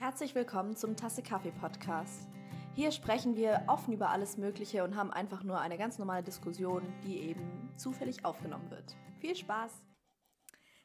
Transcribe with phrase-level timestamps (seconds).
[0.00, 2.28] Herzlich willkommen zum Tasse Kaffee Podcast.
[2.76, 6.84] Hier sprechen wir offen über alles Mögliche und haben einfach nur eine ganz normale Diskussion,
[7.02, 8.96] die eben zufällig aufgenommen wird.
[9.18, 9.72] Viel Spaß!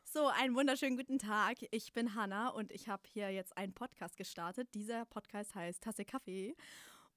[0.04, 1.58] So, einen wunderschönen guten Tag.
[1.70, 4.74] Ich bin Hanna und ich habe hier jetzt einen Podcast gestartet.
[4.74, 6.56] Dieser Podcast heißt Tasse Kaffee.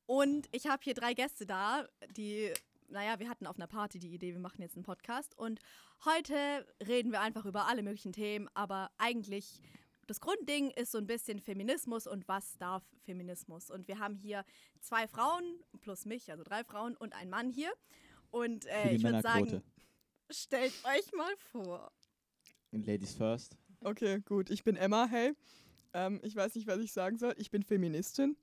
[0.05, 2.53] Und ich habe hier drei Gäste da, die,
[2.91, 5.37] naja, wir hatten auf einer Party die Idee, wir machen jetzt einen Podcast.
[5.39, 5.61] Und
[6.05, 9.63] heute reden wir einfach über alle möglichen Themen, aber eigentlich
[10.07, 13.71] das Grundding ist so ein bisschen Feminismus und was darf Feminismus.
[13.71, 14.45] Und wir haben hier
[14.81, 17.73] zwei Frauen plus mich, also drei Frauen und einen Mann hier.
[18.31, 19.63] Und äh, ich würde sagen,
[20.31, 21.93] stellt euch mal vor.
[22.73, 23.57] Ladies first.
[23.81, 24.51] Okay, gut.
[24.51, 25.33] Ich bin Emma, hey.
[25.93, 27.35] Ähm, ich weiß nicht, was ich sagen soll.
[27.39, 28.37] Ich bin Feministin.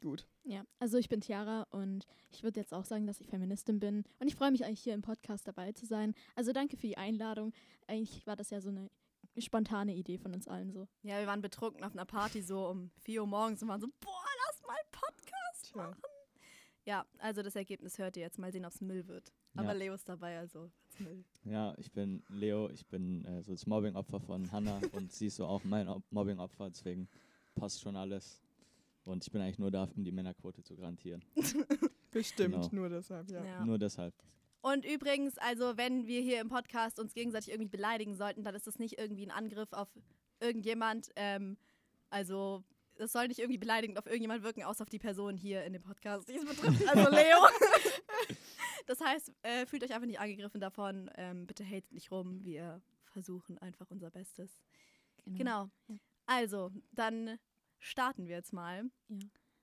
[0.00, 0.28] Gut.
[0.44, 4.04] Ja, also ich bin Tiara und ich würde jetzt auch sagen, dass ich Feministin bin.
[4.20, 6.14] Und ich freue mich eigentlich hier im Podcast dabei zu sein.
[6.36, 7.52] Also danke für die Einladung.
[7.86, 8.90] Eigentlich war das ja so eine
[9.42, 10.88] spontane Idee von uns allen so.
[11.02, 13.88] Ja, wir waren betrunken auf einer Party so um 4 Uhr morgens und waren so,
[14.00, 15.82] boah, lass mal Podcast Tja.
[15.88, 16.02] machen.
[16.84, 18.38] Ja, also das Ergebnis hört ihr jetzt.
[18.38, 19.32] Mal sehen, ob es Müll wird.
[19.56, 19.72] Aber Ja.
[19.72, 21.24] Leo ist dabei, also Müll.
[21.44, 25.36] Ja, ich bin Leo, ich bin äh, so das Mobbing-Opfer von Hannah und sie ist
[25.36, 27.08] so auch mein Op- Mobbing-Opfer, deswegen
[27.54, 28.40] passt schon alles.
[29.04, 31.24] Und ich bin eigentlich nur da, um die Männerquote zu garantieren.
[32.10, 32.68] Bestimmt, Genau.
[32.72, 33.44] nur deshalb, ja.
[33.44, 33.64] Ja.
[33.64, 34.14] Nur deshalb.
[34.60, 38.66] Und übrigens, also wenn wir hier im Podcast uns gegenseitig irgendwie beleidigen sollten, dann ist
[38.66, 39.88] das nicht irgendwie ein Angriff auf
[40.40, 41.10] irgendjemand.
[41.16, 41.56] Ähm,
[42.10, 42.64] also
[42.96, 45.82] es soll nicht irgendwie beleidigend auf irgendjemand wirken, außer auf die Person hier in dem
[45.82, 47.46] Podcast, die es betrifft, also Leo.
[48.86, 51.10] das heißt, äh, fühlt euch einfach nicht angegriffen davon.
[51.16, 52.44] Ähm, bitte hatet nicht rum.
[52.44, 54.60] Wir versuchen einfach unser Bestes.
[55.24, 55.70] Genau.
[55.88, 55.96] Ja.
[56.26, 57.38] Also, dann
[57.78, 58.90] starten wir jetzt mal.
[59.08, 59.18] Ja.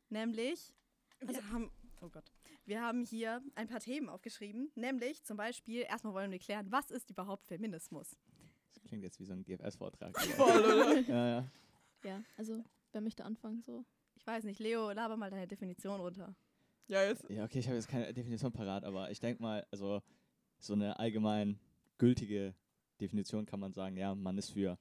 [0.09, 0.73] Nämlich,
[1.19, 2.31] wir haben, oh Gott,
[2.66, 4.71] wir haben hier ein paar Themen aufgeschrieben.
[4.75, 8.17] Nämlich zum Beispiel, erstmal wollen wir klären, was ist überhaupt Feminismus?
[8.73, 10.19] Das klingt jetzt wie so ein GFS-Vortrag.
[10.19, 10.99] Voll, oder?
[11.02, 11.52] ja, ja.
[12.03, 13.83] Ja, also wer möchte anfangen so?
[14.16, 16.35] Ich weiß nicht, Leo, laber mal deine Definition runter.
[16.88, 17.27] Ja, jetzt.
[17.30, 20.02] ja, okay, ich habe jetzt keine Definition parat, aber ich denke mal, also
[20.59, 21.59] so eine allgemein
[21.97, 22.53] gültige
[23.01, 24.78] Definition kann man sagen, ja, man ist für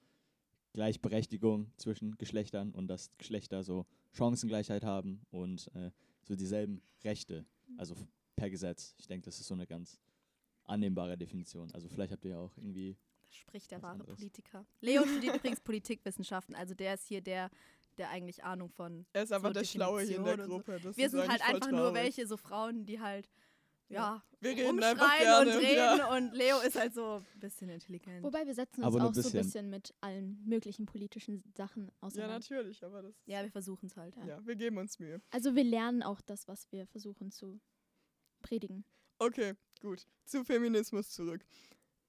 [0.75, 5.91] Gleichberechtigung zwischen Geschlechtern und dass Geschlechter so Chancengleichheit haben und äh,
[6.23, 7.47] so dieselben Rechte,
[7.79, 7.95] also
[8.37, 8.95] per Gesetz.
[8.99, 9.99] Ich denke, das ist so eine ganz
[10.65, 11.71] annehmbare Definition.
[11.73, 14.17] Also vielleicht habt ihr ja auch irgendwie, Da spricht der wahre anderes.
[14.17, 14.67] Politiker.
[14.81, 17.51] Leo studiert übrigens Politikwissenschaften, also der ist hier der,
[17.99, 19.07] der eigentlich Ahnung von.
[19.13, 20.49] Er ist einfach so der Schlaue hier in der so.
[20.49, 20.81] Gruppe.
[20.83, 23.31] Das Wir sind halt einfach nur welche, so Frauen, die halt,
[23.89, 25.51] ja, Wir reden einfach gerne.
[25.51, 26.17] und reden ja.
[26.17, 28.23] und Leo ist halt so ein bisschen intelligent.
[28.23, 29.43] Wobei wir setzen uns Aber auch so ein bisschen.
[29.43, 32.35] bisschen mit allen möglichen politischen Sachen ja, auseinander.
[32.35, 33.15] natürlich, aber das.
[33.27, 34.17] Ja, wir versuchen es halt.
[34.17, 34.27] Ja.
[34.27, 35.21] ja, wir geben uns Mühe.
[35.31, 37.61] also wir lernen auch das, was wir versuchen zu
[38.43, 38.85] predigen.
[39.19, 40.07] Okay, gut.
[40.25, 41.45] Zu Feminismus zurück.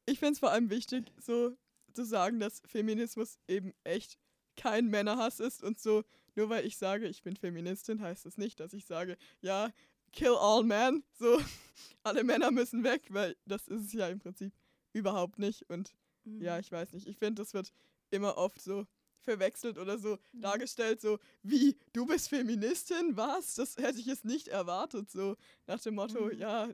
[0.05, 1.55] Ich finde es vor allem wichtig, so
[1.93, 4.17] zu sagen, dass Feminismus eben echt
[4.57, 6.03] kein Männerhass ist und so,
[6.35, 9.71] nur weil ich sage, ich bin Feministin, heißt das nicht, dass ich sage, ja,
[10.15, 11.39] kill all men, so,
[12.03, 14.53] alle Männer müssen weg, weil das ist es ja im Prinzip
[14.93, 15.93] überhaupt nicht und
[16.27, 16.41] Mhm.
[16.41, 17.71] ja, ich weiß nicht, ich finde, das wird
[18.09, 18.87] immer oft so
[19.19, 20.41] verwechselt oder so Mhm.
[20.41, 23.53] dargestellt, so wie, du bist Feministin, was?
[23.53, 25.35] Das hätte ich jetzt nicht erwartet, so
[25.67, 26.39] nach dem Motto, Mhm.
[26.39, 26.69] ja,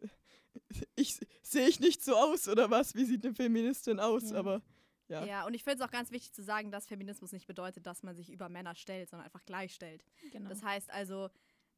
[0.95, 2.95] ich sehe ich nicht so aus oder was?
[2.95, 4.31] Wie sieht eine Feministin aus?
[4.31, 4.37] Ja.
[4.37, 4.61] Aber
[5.09, 5.25] ja.
[5.25, 8.03] Ja, und ich finde es auch ganz wichtig zu sagen, dass Feminismus nicht bedeutet, dass
[8.03, 10.05] man sich über Männer stellt, sondern einfach gleichstellt.
[10.31, 10.47] Genau.
[10.49, 11.29] Das heißt also,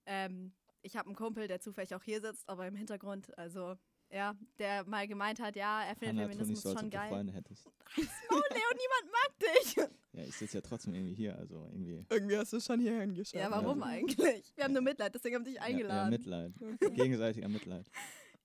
[0.06, 0.54] ähm,
[0.84, 3.76] ich habe einen Kumpel, der zufällig auch hier sitzt, aber im Hintergrund, also
[4.12, 6.90] ja, der mal gemeint hat, ja, er findet Hannah, tu nicht Feminismus so, als schon
[6.92, 7.10] geil.
[7.10, 7.66] Freunde hättest.
[7.66, 9.76] Oh, Leo, niemand mag dich.
[10.16, 12.06] Ja, ich sitze ja trotzdem irgendwie hier, also irgendwie.
[12.08, 13.34] Irgendwie hast du es schon hier hingeschafft.
[13.34, 13.86] Ja, warum Ja.
[13.88, 14.54] eigentlich?
[14.56, 16.10] Wir haben nur Mitleid, deswegen haben wir dich Ja, ja, eingeladen.
[16.12, 16.54] Mitleid.
[16.96, 17.90] Gegenseitiger Mitleid.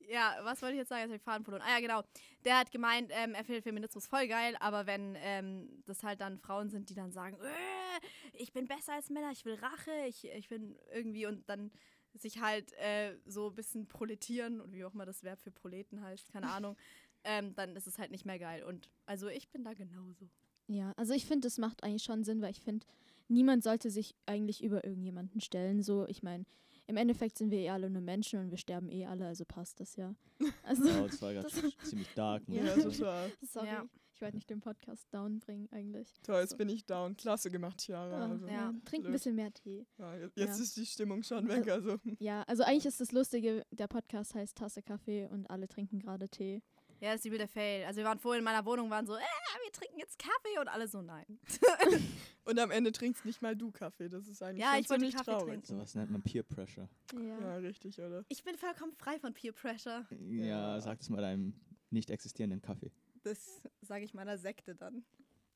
[0.08, 1.02] Ja, was wollte ich jetzt sagen?
[1.02, 1.62] Jetzt habe ich Faden verloren.
[1.66, 2.02] Ah ja, genau.
[2.46, 6.38] Der hat gemeint, ähm, er findet Feminismus voll geil, aber wenn ähm, das halt dann
[6.38, 10.24] Frauen sind, die dann sagen, äh, ich bin besser als Männer, ich will Rache, ich,
[10.26, 11.70] ich bin irgendwie und dann
[12.14, 16.00] sich halt äh, so ein bisschen proletieren und wie auch immer das Verb für Proleten
[16.02, 16.76] heißt, keine Ahnung,
[17.24, 18.62] ähm, dann ist es halt nicht mehr geil.
[18.64, 20.28] Und also ich bin da genauso.
[20.68, 22.86] Ja, also ich finde, das macht eigentlich schon Sinn, weil ich finde,
[23.28, 25.82] niemand sollte sich eigentlich über irgendjemanden stellen.
[25.82, 26.44] So, ich meine,
[26.86, 29.80] im Endeffekt sind wir eh alle nur Menschen und wir sterben eh alle, also passt
[29.80, 30.14] das ja.
[30.62, 31.48] Also, Oh, das war gerade
[31.84, 32.46] ziemlich dark.
[32.48, 32.76] muss Ja.
[32.76, 33.32] total.
[33.42, 33.88] sorry, Ja.
[34.18, 36.12] Ich wollte nicht den Podcast down bringen eigentlich.
[36.24, 37.16] Toll, jetzt bin ich down.
[37.16, 38.26] Klasse gemacht, Chiara.
[38.26, 38.52] Ah, Also, Ja.
[38.52, 39.86] ja, trink ein bisschen mehr Tee.
[39.96, 40.44] ja, jetzt Ja.
[40.46, 41.68] ist die Stimmung schon weg.
[41.70, 46.00] Also, Ja, also eigentlich ist das Lustige, der Podcast heißt Tasse Kaffee und alle trinken
[46.00, 46.62] gerade Tee.
[47.00, 47.84] Ja, das ist übel der Fail.
[47.86, 50.66] Also wir waren vorhin in meiner Wohnung, waren so, äh, wir trinken jetzt Kaffee und
[50.66, 51.38] alle so, nein.
[52.44, 54.08] und am Ende trinkst nicht mal du Kaffee.
[54.08, 55.48] Das ist eigentlich Ja, schon ich wollte ziemlich Kaffee traurig.
[55.48, 55.66] trinken.
[55.66, 56.88] Sowas nennt man Peer Pressure.
[57.14, 57.20] Ja.
[57.40, 58.24] Ja, richtig, oder?
[58.28, 60.08] Ich bin vollkommen frei von Peer Pressure.
[60.28, 61.54] Ja, sag es mal deinem
[61.90, 62.90] nicht existierenden Kaffee.
[63.22, 65.04] Das sage ich meiner Sekte dann.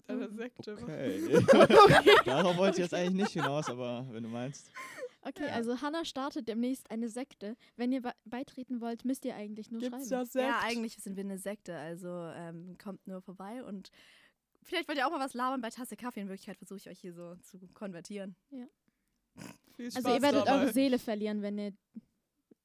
[0.07, 0.75] deiner Sekte.
[0.75, 1.21] Okay.
[2.25, 4.71] Darauf wollte ich jetzt eigentlich nicht hinaus, aber wenn du meinst.
[5.25, 7.57] Okay, also Hannah startet demnächst eine Sekte.
[7.77, 10.27] Wenn ihr be beitreten wollt, müsst ihr eigentlich nur Gibt's schreiben.
[10.27, 10.49] Sekt?
[10.49, 13.91] Ja, eigentlich sind wir eine Sekte, also ähm, kommt nur vorbei und
[14.65, 16.21] vielleicht wollt ihr auch mal was labern bei Tasse Kaffee.
[16.21, 18.35] In Wirklichkeit versuche ich euch hier so zu konvertieren.
[19.77, 20.63] Viel Spaß Also ihr werdet dabei.
[20.63, 21.73] eure Seele verlieren, wenn ihr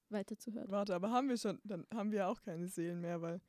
[0.09, 0.69] weiter zuhört.
[0.71, 3.39] Warte, aber haben wir schon, dann haben wir auch keine Seelen mehr, weil.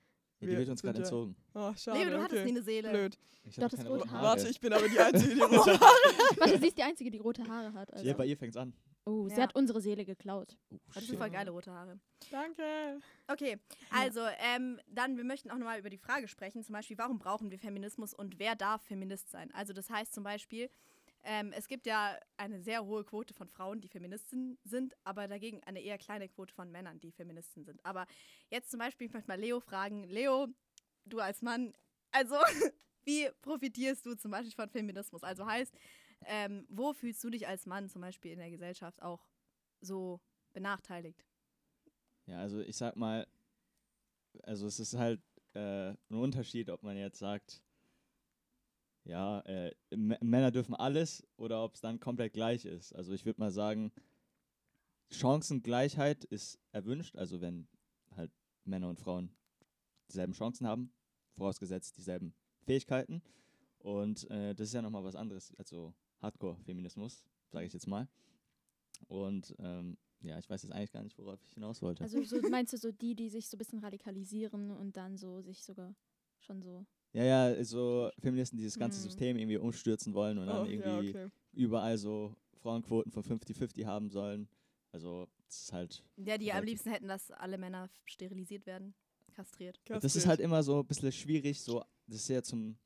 [0.41, 1.37] Ja, die wir wird uns gerade ja- entzogen.
[1.55, 1.99] Oh, schade.
[1.99, 2.51] Leo, du hattest nie okay.
[2.51, 2.91] eine Seele.
[2.91, 3.19] Blöd.
[3.45, 4.23] Ich hattest keine rote Haare.
[4.25, 5.97] Warte, ich bin aber die Einzige, die rote Haare
[6.37, 7.93] Warte, sie ist die Einzige, die rote Haare hat.
[7.93, 8.07] Also.
[8.07, 8.73] Ja, bei ihr fängt's an.
[9.05, 9.43] Oh, sie Ja.
[9.45, 10.57] hat unsere Seele geklaut.
[10.71, 11.99] Oh, Das sind voll geile rote Haare.
[12.31, 12.63] Danke.
[13.27, 13.59] Okay,
[13.91, 17.51] also ähm, dann, wir möchten auch nochmal über die Frage sprechen, zum Beispiel, warum brauchen
[17.51, 19.51] wir Feminismus und wer darf Feminist sein?
[19.55, 20.69] Also das heißt zum Beispiel,
[21.23, 25.63] ähm, es gibt ja eine sehr hohe Quote von Frauen, die Feministen sind, aber dagegen
[25.65, 27.85] eine eher kleine Quote von Männern, die Feministen sind.
[27.85, 28.07] Aber
[28.51, 30.49] jetzt zum Beispiel, ich möchte mal Leo fragen, Leo,
[31.05, 31.75] du als Mann,
[32.13, 32.37] also
[33.05, 35.23] wie profitierst du zum Beispiel von Feminismus?
[35.23, 35.75] Also heißt,
[36.25, 39.27] ähm, wo fühlst du dich als Mann zum Beispiel in der Gesellschaft auch
[39.81, 40.21] so
[40.53, 41.25] benachteiligt?
[42.27, 43.27] Ja, also ich sag mal,
[44.43, 45.23] also es ist halt
[45.55, 47.63] äh, ein Unterschied, ob man jetzt sagt,
[49.09, 52.95] ja, äh, Männer dürfen alles oder ob es dann komplett gleich ist.
[52.95, 53.91] Also ich würde mal sagen,
[55.11, 57.67] Chancengleichheit ist erwünscht, also wenn
[58.15, 58.31] halt
[58.65, 59.31] Männer und Frauen
[60.09, 60.93] dieselben Chancen haben,
[61.33, 63.23] vorausgesetzt dieselben Fähigkeiten.
[63.79, 68.09] Und äh, das ist ja nochmal was anderes, also Hardcore-Feminismus, sage ich jetzt mal.
[69.07, 72.03] Und ähm, ja, ich weiß jetzt eigentlich gar nicht, worauf ich hinaus wollte.
[72.03, 75.41] Also so, meinst du so die, die sich so ein bisschen radikalisieren und dann so
[75.41, 75.95] sich sogar
[76.41, 76.85] schon so.
[77.13, 79.03] Ja, ja, so Feministen, die das ganze Hm.
[79.05, 81.29] System irgendwie umstürzen wollen und Oh, dann ja, irgendwie okay.
[81.53, 84.49] überall so Frauenquoten von 50-50 haben sollen.
[84.93, 86.05] Also, das ist halt.
[86.17, 88.95] Ja, die am liebsten hätten, dass alle Männer sterilisiert werden,
[89.35, 89.81] kastriert.
[89.87, 90.27] Das ist Kastriert.
[90.29, 91.61] halt immer so ein bisschen schwierig.
[91.63, 92.77] So, das ist ja zum.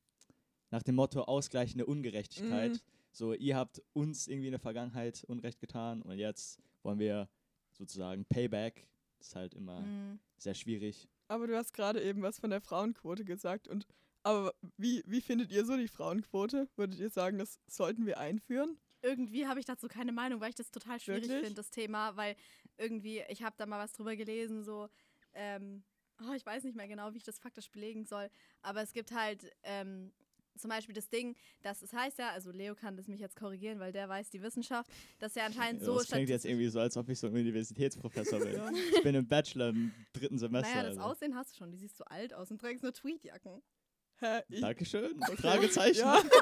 [0.71, 2.73] Nach dem Motto ausgleichende Ungerechtigkeit.
[2.73, 2.81] Mhm.
[3.11, 7.29] So, ihr habt uns irgendwie in der Vergangenheit Unrecht getan und jetzt wollen wir
[7.73, 8.87] sozusagen Payback.
[9.19, 10.19] Das ist halt immer Mhm.
[10.39, 11.09] sehr schwierig.
[11.29, 13.69] Aber du hast gerade eben was von der Frauenquote gesagt.
[13.69, 13.87] Und
[14.23, 16.69] aber wie, wie findet ihr so die Frauenquote?
[16.77, 18.79] Würdet ihr sagen, das sollten wir einführen?
[19.03, 22.37] Irgendwie habe ich dazu keine Meinung, weil ich das total schwierig finde, das Thema, weil
[22.79, 24.89] irgendwie, ich habe da mal was drüber gelesen, so,
[25.35, 25.83] ähm,
[26.21, 28.31] oh, ich weiß nicht mehr genau, wie ich das faktisch belegen soll,
[28.61, 30.13] aber es gibt halt ähm,
[30.57, 33.81] zum Beispiel das Ding, dass es heißt ja, also Leo kann das mich jetzt korrigieren,
[33.81, 36.97] weil der weiß die Wissenschaft, dass ja anscheinend so das klingt jetzt irgendwie so, als
[36.97, 38.53] ob ich so ein Universitätsprofessor bin.
[38.95, 40.69] Ich bin im Bachelor im dritten Semester.
[40.69, 41.11] Naja, das also.
[41.11, 43.63] Aussehen hast du schon, du siehst so alt aus und trägst nur Tweetjacken.
[44.23, 44.43] Hä?
[44.49, 45.21] Ich Dankeschön.
[45.37, 45.99] Fragezeichen.
[45.99, 46.23] Ja.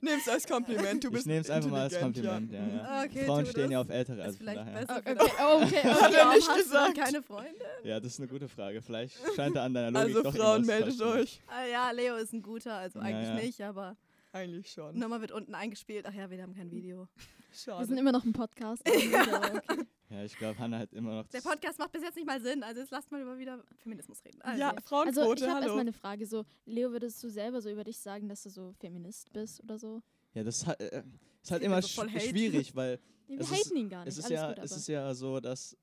[0.00, 1.04] Nimm's als Kompliment.
[1.04, 2.50] Du ich bist nehme es einfach mal als Kompliment.
[2.52, 2.66] Ja.
[2.66, 4.80] Ja, Okay, Frauen stehen ja auf Ältere, also vielleicht daher.
[4.80, 4.96] besser.
[4.98, 6.14] Okay, oh, okay, Hat okay.
[6.14, 6.98] er Warum nicht hast gesagt.
[6.98, 7.64] keine Freunde?
[7.84, 8.82] Ja, das ist eine gute Frage.
[8.82, 11.40] Vielleicht scheint da an deiner Logik Also doch Frauen, meldet euch.
[11.46, 13.34] Ah, ja, Leo ist ein guter, also Ja, eigentlich ja.
[13.34, 13.96] nicht, aber
[14.34, 14.98] Eigentlich schon.
[14.98, 16.06] Nummer wird unten eingespielt.
[16.08, 17.08] Ach ja, wir haben kein Video.
[17.16, 18.00] Wir sind Schade.
[18.00, 18.82] immer noch ein Podcast.
[18.88, 19.84] okay.
[20.10, 21.28] Ja, ich glaube, Hannah hat immer noch.
[21.28, 24.24] Der Podcast macht bis jetzt nicht mal Sinn, also jetzt lasst mal über wieder Feminismus
[24.24, 24.42] reden.
[24.42, 26.26] Also, Ja, Also Frauenquote, ich habe erstmal eine Frage.
[26.26, 29.78] So, Leo, würdest du selber so über dich sagen, dass du so Feminist bist oder
[29.78, 30.02] so?
[30.34, 31.04] Ja, das ist halt, äh,
[31.42, 32.20] ist halt immer sch Hate.
[32.20, 32.98] schwierig, weil
[33.28, 34.08] Nee, wir Es ist- haten ihn gar nicht.
[34.08, 35.76] es ist, Alles ja, gut, es ist ja so, dass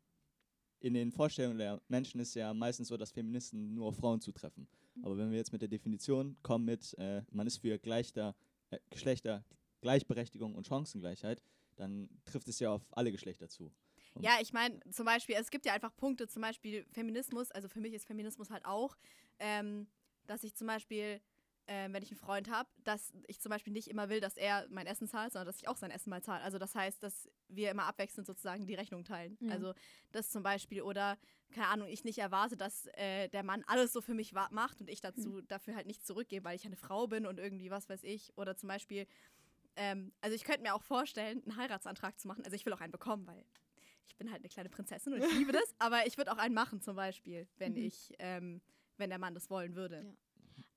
[0.81, 4.68] in den Vorstellungen der Menschen ist ja meistens so, dass Feministen nur auf Frauen zutreffen.
[5.04, 8.36] Aber wenn wir jetzt mit der Definition kommen mit, äh, man ist für Gleichter,
[8.70, 9.44] äh, Geschlechter,
[9.82, 11.44] Gleichberechtigung und Chancengleichheit,
[11.76, 13.71] dann trifft es ja auf alle Geschlechter zu.
[14.19, 17.80] ja, ich meine, zum Beispiel, es gibt ja einfach Punkte, zum Beispiel Feminismus, also für
[17.80, 18.98] mich ist Feminismus halt auch,
[19.40, 19.88] ähm,
[20.28, 21.21] dass ich zum Beispiel,
[21.68, 24.68] ähm, wenn ich einen Freund habe, dass ich zum Beispiel nicht immer will, dass er
[24.69, 26.44] mein Essen zahlt, sondern dass ich auch sein Essen mal zahle.
[26.44, 29.37] Also das heißt, dass wir immer abwechselnd sozusagen die Rechnung teilen.
[29.41, 29.53] Ja.
[29.53, 29.73] Also
[30.11, 31.18] das zum Beispiel oder
[31.51, 34.89] keine Ahnung, ich nicht erwarte, dass äh, der Mann alles so für mich macht und
[34.89, 38.03] ich dazu dafür halt nichts zurückgebe, weil ich eine Frau bin und irgendwie was weiß
[38.03, 38.35] ich.
[38.37, 39.06] Oder zum Beispiel,
[39.75, 42.44] ähm, also ich könnte mir auch vorstellen, einen Heiratsantrag zu machen.
[42.45, 43.45] Also ich will auch einen bekommen, weil
[44.07, 45.75] ich bin halt eine kleine Prinzessin und ich liebe das.
[45.80, 47.77] Aber ich würde auch einen machen zum Beispiel, wenn Mhm.
[47.80, 48.61] ich, ähm,
[48.97, 50.03] wenn der Mann das wollen würde.
[50.06, 50.13] Ja.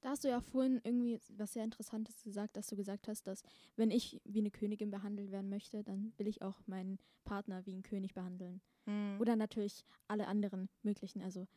[0.04, 3.42] Da hast du ja vorhin irgendwie was sehr Interessantes gesagt, dass du gesagt hast, dass
[3.76, 7.72] wenn ich wie eine Königin behandelt werden möchte, dann will ich auch meinen Partner wie
[7.72, 8.60] einen König behandeln.
[8.84, 9.16] Mhm.
[9.18, 11.22] Oder natürlich alle anderen möglichen.
[11.22, 11.48] Also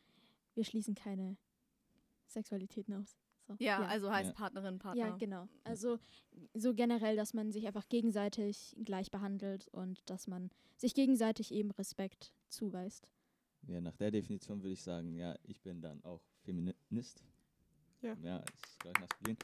[0.54, 1.36] wir schließen keine
[2.26, 3.18] Sexualitäten aus.
[3.46, 3.54] So.
[3.58, 4.34] ja, also heißt Ja.
[4.34, 5.08] Partnerin, Partner.
[5.08, 5.46] Ja, genau.
[5.64, 5.98] Also
[6.54, 11.70] so generell, dass man sich einfach gegenseitig gleich behandelt und dass man sich gegenseitig eben
[11.72, 13.10] Respekt zuweist.
[13.66, 17.22] Ja, nach der Definition würde ich sagen, ja, ich bin dann auch Feminist.
[18.02, 18.16] Ja.
[18.22, 19.36] Ja, ist gleich maskulin.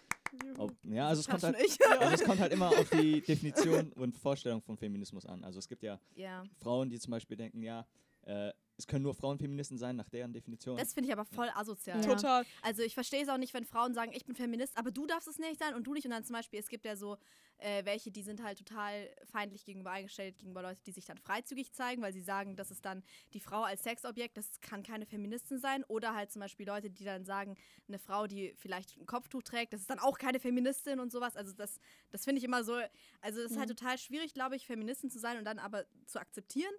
[0.43, 0.63] Juhu.
[0.63, 1.57] Ob, ja, also es, kommt halt,
[2.01, 5.45] also es kommt halt immer auf die Definition und Vorstellung von Feminismus an.
[5.45, 6.45] Also es gibt ja ja.
[6.59, 7.87] Frauen, die zum Beispiel denken, ja,
[8.23, 10.77] äh, es können nur Frauen Feministen sein, nach deren Definition.
[10.77, 12.01] Das finde ich aber voll asozial.
[12.03, 12.15] Ja.
[12.15, 12.45] Total.
[12.63, 15.29] Also ich verstehe es auch nicht, wenn Frauen sagen, ich bin Feminist, aber du darfst
[15.29, 16.05] es nicht sein und du nicht.
[16.05, 17.17] Und dann zum Beispiel, es gibt ja so
[17.59, 21.73] äh, welche, die sind halt total feindlich gegenüber eingestellt, gegenüber Leuten, die sich dann freizügig
[21.73, 25.59] zeigen, weil sie sagen, das ist dann die Frau als Sexobjekt, das kann keine Feministin
[25.59, 25.85] sein.
[25.85, 27.57] Oder halt zum Beispiel Leute, die dann sagen,
[27.89, 31.37] eine Frau, die vielleicht ein Kopftuch trägt, das ist dann auch keine Feministin und sowas.
[31.37, 31.79] Also das,
[32.11, 32.75] das finde ich immer so,
[33.21, 33.75] also es ist halt Ja.
[33.75, 36.73] total schwierig, glaube ich, Feministin zu sein und dann aber zu akzeptieren.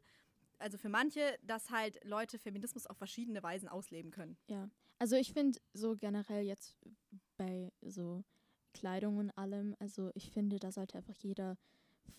[0.57, 4.37] Also für manche, dass halt Leute Feminismus auf verschiedene Weisen ausleben können.
[4.49, 6.77] Ja, also ich finde so generell jetzt
[7.37, 8.23] bei so
[8.75, 11.57] Kleidung und allem, also ich finde, da sollte einfach jeder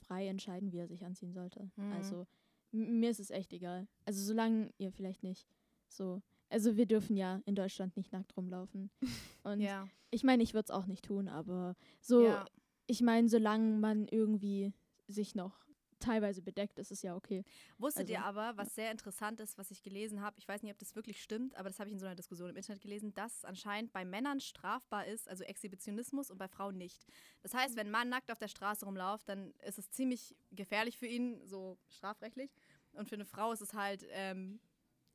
[0.07, 1.71] frei entscheiden, wie er sich anziehen sollte.
[1.77, 1.93] Mhm.
[1.93, 2.27] Also
[2.73, 3.87] mir ist es echt egal.
[4.05, 5.47] Also solange ihr vielleicht nicht
[5.89, 8.91] so, also wir dürfen ja in Deutschland nicht nackt rumlaufen.
[9.45, 9.87] Und Ja.
[10.11, 12.45] ich meine, ich würde es auch nicht tun, aber so, ja.
[12.87, 14.73] ich meine, solange man irgendwie
[15.07, 15.66] sich noch
[15.99, 17.45] teilweise bedeckt, ist es ja okay.
[17.79, 20.73] Wusstet Also- ihr aber, was sehr interessant ist, was ich gelesen habe, ich weiß nicht,
[20.73, 23.15] ob das wirklich stimmt, aber das habe ich in so einer Diskussion im Internet gelesen,
[23.15, 27.07] dass anscheinend bei Männern strafbar ist, also Exhibitionismus und bei Frauen nicht.
[27.43, 30.99] Das heißt, wenn ein Mann nackt auf der Straße rumläuft, dann ist es ziemlich gefährlich
[30.99, 32.51] für ihn, so strafrechtlich.
[32.93, 34.61] Und für eine Frau ist es halt, ähm,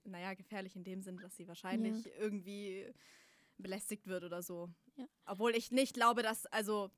[0.04, 2.92] naja, gefährlich in dem Sinne, dass sie wahrscheinlich irgendwie
[3.58, 4.70] belästigt wird oder so.
[4.98, 5.06] Ja.
[5.26, 6.90] Obwohl ich nicht glaube, dass, also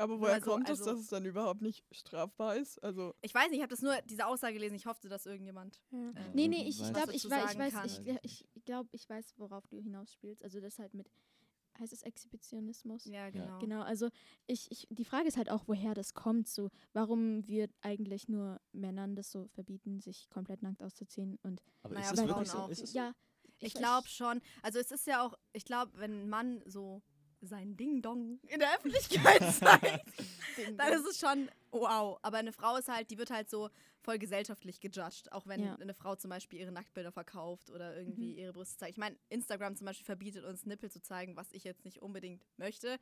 [0.00, 2.82] Aber woher also- kommt es, also- dass es dann überhaupt nicht strafbar ist?
[2.82, 5.80] Also, ich weiß nicht, ich habe das nur, diese Aussage gelesen, ich hoffte, dass irgendjemand.
[5.90, 6.10] Ja.
[6.10, 9.08] äh, Nee, nee, ich glaube, ich, was wei- dazu ich weiß, ich, ich glaube, ich
[9.08, 10.42] weiß, worauf du hinausspielst.
[10.42, 11.10] Also das halt mit,
[11.78, 13.04] heißt es Exhibitionismus?
[13.04, 13.58] Ja, genau.
[13.58, 14.08] Genau, also
[14.46, 18.60] ich, ich, die Frage ist halt auch, woher das kommt, so warum wir eigentlich nur
[18.72, 22.50] Männern das so verbieten, sich komplett nackt auszuziehen und Aber Naja, ist es Frauen wirklich
[22.50, 22.58] so?
[22.58, 22.68] auch.
[22.70, 22.98] Ist es so?
[22.98, 23.12] ja,
[23.60, 24.40] Ich glaube schon.
[24.62, 27.02] Also es ist ja auch, ich glaube, wenn ein Mann so
[27.40, 30.06] sein Ding-Dong in der Öffentlichkeit zeigt,
[30.76, 32.18] dann ist es schon wow.
[32.22, 33.70] Aber eine Frau ist halt, die wird halt so
[34.02, 35.32] voll gesellschaftlich gejudged.
[35.32, 35.74] Auch wenn Ja.
[35.76, 38.38] eine Frau zum Beispiel ihre Nacktbilder verkauft oder irgendwie Mhm.
[38.38, 38.92] ihre Brüste zeigt.
[38.92, 42.42] Ich meine, Instagram zum Beispiel verbietet uns Nippel zu zeigen, was ich jetzt nicht unbedingt
[42.56, 42.98] möchte.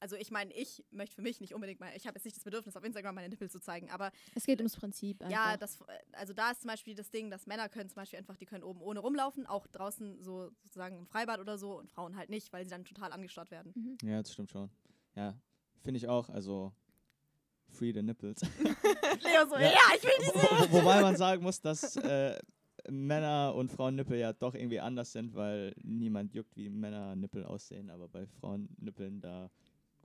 [0.00, 2.44] Also ich meine, ich möchte für mich nicht unbedingt mal, ich habe jetzt nicht das
[2.44, 5.32] Bedürfnis, auf Instagram meine Nippel zu zeigen, aber es geht ums Prinzip einfach.
[5.32, 5.78] ja, das,
[6.12, 8.64] also da ist zum Beispiel das Ding, dass Männer können zum Beispiel einfach, die können
[8.64, 12.52] oben ohne rumlaufen, auch draußen so sozusagen im Freibad oder so und Frauen halt nicht,
[12.52, 13.72] weil sie dann total angestarrt werden.
[13.74, 14.08] Mhm.
[14.08, 14.68] Ja, das stimmt schon.
[15.14, 15.38] Ja,
[15.82, 16.28] finde ich auch.
[16.28, 16.72] Also,
[17.70, 18.40] free the nipples.
[19.22, 19.62] Leo so, Ja.
[19.70, 20.40] ja, ich will Wo,
[20.72, 22.38] wo, wobei man sagen muss, dass äh,
[22.90, 27.90] Männer und Frauennippel ja doch irgendwie anders sind, weil niemand juckt, wie Männer Nippel aussehen.
[27.90, 29.50] Aber bei Frauennippeln, da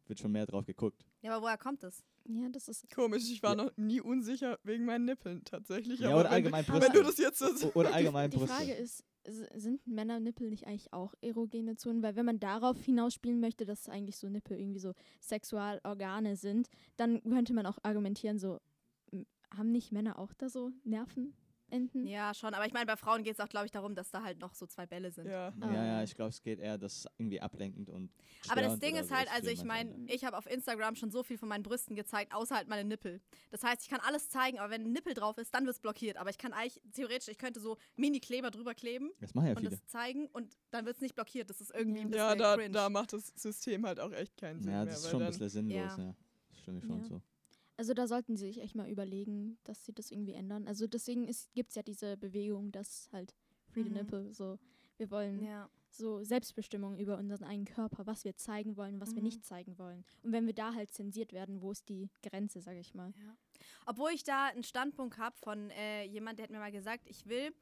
[0.09, 1.05] wird schon mehr drauf geguckt.
[1.21, 2.03] Ja, aber woher kommt das?
[2.27, 3.63] Ja, das ist komisch, ich war Ja.
[3.65, 5.99] noch nie unsicher wegen meinen Nippeln tatsächlich.
[5.99, 6.93] Ja, aber oder wenn, allgemein aber- Brüste.
[6.93, 8.47] wenn du das jetzt so oder allgemein die, die.
[8.47, 9.03] Frage ist,
[9.55, 12.01] sind Männernippel nicht eigentlich auch erogene Zonen?
[12.01, 17.21] Weil wenn man darauf hinausspielen möchte, dass eigentlich so Nippel irgendwie so Sexualorgane sind, dann
[17.23, 18.59] könnte man auch argumentieren, so
[19.11, 19.25] m-
[19.55, 20.71] haben nicht Männer auch da so
[21.69, 22.05] Nervenenden?
[22.07, 24.23] Ja, schon, aber ich meine, bei Frauen geht es auch, glaube ich, darum, dass da
[24.23, 25.27] halt noch so zwei Bälle sind.
[25.27, 25.53] ja.
[25.61, 26.03] Ja, ja, Ah.
[26.03, 28.11] ich glaube, es geht eher, das ist irgendwie ablenkend und
[28.49, 31.38] Aber das Ding ist halt, also ich meine, ich habe auf Instagram schon so viel
[31.38, 33.21] von meinen Brüsten gezeigt, außer halt meine Nippel.
[33.51, 35.79] Das heißt, ich kann alles zeigen, aber wenn ein Nippel drauf ist, dann wird es
[35.81, 36.17] blockiert.
[36.17, 39.59] Aber ich kann eigentlich, theoretisch, ich könnte so Mini-Kleber drüber kleben Das machen ja und
[39.59, 39.71] viele.
[39.71, 41.49] das zeigen und dann wird es nicht blockiert.
[41.49, 42.71] Das ist irgendwie ein bisschen Ja, da, cringe.
[42.71, 44.85] da macht das System halt auch echt keinen Sinn Ja, mehr.
[44.85, 46.03] das ist weil schon ein bisschen sinnlos, Ja.
[46.03, 46.15] ja.
[46.49, 47.05] Das stimme ich schon Ja.
[47.05, 47.21] so.
[47.79, 50.67] Also da sollten sie sich echt mal überlegen, dass sie das irgendwie ändern.
[50.67, 53.33] Also deswegen gibt es ja diese Bewegung, dass halt
[53.69, 53.95] Free the Mhm.
[53.95, 54.59] Nipple, so
[54.98, 55.69] wir wollen ja.
[55.89, 59.27] so Selbstbestimmung über unseren eigenen Körper, was wir zeigen wollen was wir Mhm.
[59.29, 60.03] nicht zeigen wollen.
[60.24, 63.13] Und wenn wir da halt zensiert werden, wo ist die Grenze, sage ich mal.
[63.17, 63.38] Ja.
[63.86, 67.27] Obwohl ich da einen Standpunkt habe von äh, jemand, der hat mir mal gesagt, ich
[67.27, 67.53] will,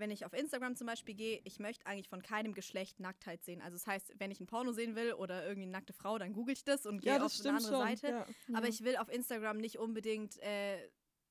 [0.00, 3.60] wenn ich auf Instagram zum Beispiel gehe, ich möchte eigentlich von keinem Geschlecht Nacktheit sehen.
[3.60, 6.32] Also das heißt, wenn ich ein Porno sehen will oder irgendwie eine nackte Frau, dann
[6.32, 7.86] google ich das und gehe ja, auf das eine andere schon.
[7.86, 8.08] Seite.
[8.08, 8.26] Ja.
[8.56, 10.88] Aber ich will auf Instagram nicht unbedingt äh,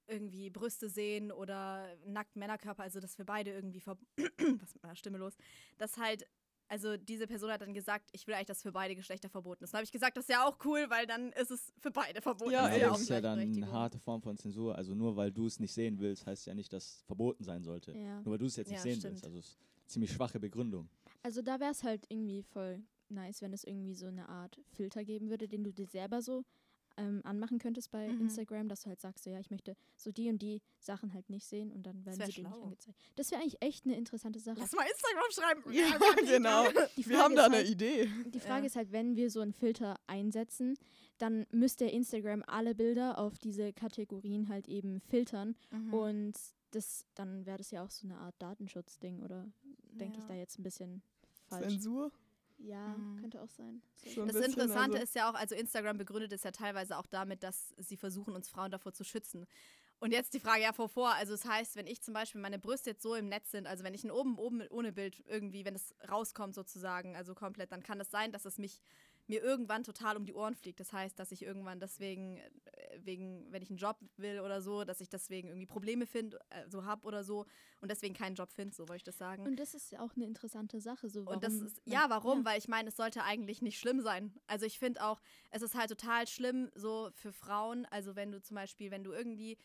[0.07, 4.95] irgendwie Brüste sehen oder nackten Männerkörper, also dass wir beide irgendwie ver was mit meiner
[4.95, 5.35] Stimme los,
[5.77, 6.25] dass halt
[6.69, 9.73] also diese Person hat dann gesagt, ich will eigentlich, dass für beide Geschlechter verboten ist.
[9.73, 12.21] Dann habe ich gesagt, das ist ja auch cool, weil dann ist es für beide
[12.21, 12.51] verboten.
[12.51, 14.75] Ja, Das Ja, das ist ja dann eine harte Form von Zensur.
[14.75, 17.63] Also nur weil du es nicht sehen willst, heißt ja nicht, dass es verboten sein
[17.63, 17.91] sollte.
[17.97, 18.21] Ja.
[18.21, 19.13] Nur weil du es jetzt nicht Ja, sehen stimmt.
[19.13, 19.25] willst.
[19.25, 20.89] Also es ist eine ziemlich schwache Begründung.
[21.23, 25.03] Also da wäre es halt irgendwie voll nice, wenn es irgendwie so eine Art Filter
[25.03, 26.45] geben würde, den du dir selber so
[26.99, 28.21] ähm, anmachen könntest bei Mhm.
[28.21, 31.29] Instagram, dass du halt sagst, so ja, ich möchte so die und die Sachen halt
[31.29, 32.61] nicht sehen und dann werden sie dir nicht schlau.
[32.63, 32.97] angezeigt.
[33.15, 34.59] Das wäre eigentlich echt eine interessante Sache.
[34.59, 35.73] Lass mal Instagram schreiben.
[35.73, 36.29] Ja, ich.
[36.29, 36.65] genau.
[37.07, 38.09] Wir haben da eine halt, Idee.
[38.27, 38.65] Die Frage Ja.
[38.67, 40.77] ist halt, wenn wir so einen Filter einsetzen,
[41.17, 45.93] dann müsste Instagram alle Bilder auf diese Kategorien halt eben filtern Mhm.
[45.93, 46.33] und
[46.71, 49.51] das, dann wäre das ja auch so eine Art Datenschutzding oder
[49.91, 50.27] denke ich Ja.
[50.29, 51.01] da jetzt ein bisschen
[51.47, 51.73] falsch?
[51.73, 52.11] Zensur?
[52.59, 53.21] Ja, Mhm.
[53.21, 53.81] könnte auch sein.
[54.15, 54.25] So.
[54.25, 57.73] Das Interessante also, ist ja auch, also Instagram begründet es ja teilweise auch damit, dass
[57.77, 59.47] sie versuchen, uns Frauen davor zu schützen.
[60.01, 61.13] Und jetzt die Frage ja vor vor.
[61.13, 63.83] Also das heißt, wenn ich zum Beispiel meine Brüste jetzt so im Netz sind, also
[63.83, 67.83] wenn ich ein oben oben ohne Bild irgendwie, wenn es rauskommt sozusagen, also komplett, dann
[67.83, 68.81] kann es sein, dass es mich
[69.29, 70.79] mir irgendwann total um die Ohren fliegt.
[70.79, 74.83] Das heißt, dass ich irgendwann deswegen, äh, wegen, wenn ich einen Job will oder so,
[74.83, 77.45] dass ich deswegen irgendwie Probleme finde, äh, so hab oder so
[77.79, 79.45] und deswegen keinen Job finde, so wollte ich das sagen.
[79.45, 81.09] Und das ist ja auch eine interessante Sache.
[81.09, 82.43] So, Und das warum ist, ja, warum?
[82.43, 84.33] Weil ich meine, es sollte eigentlich nicht schlimm sein.
[84.47, 85.21] Also ich finde auch,
[85.51, 87.85] es ist halt total schlimm so für Frauen.
[87.91, 89.57] Also wenn du zum Beispiel, wenn du irgendwie,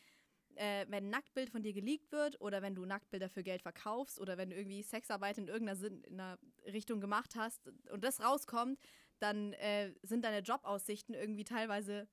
[0.57, 4.19] äh, wenn ein Nacktbild von dir geleakt wird oder wenn du Nacktbilder für Geld verkaufst
[4.19, 6.21] oder wenn du irgendwie Sexarbeit in irgendeiner Sinn, in
[6.71, 8.79] Richtung gemacht hast und das rauskommt,
[9.19, 12.07] dann äh, sind deine Jobaussichten irgendwie teilweise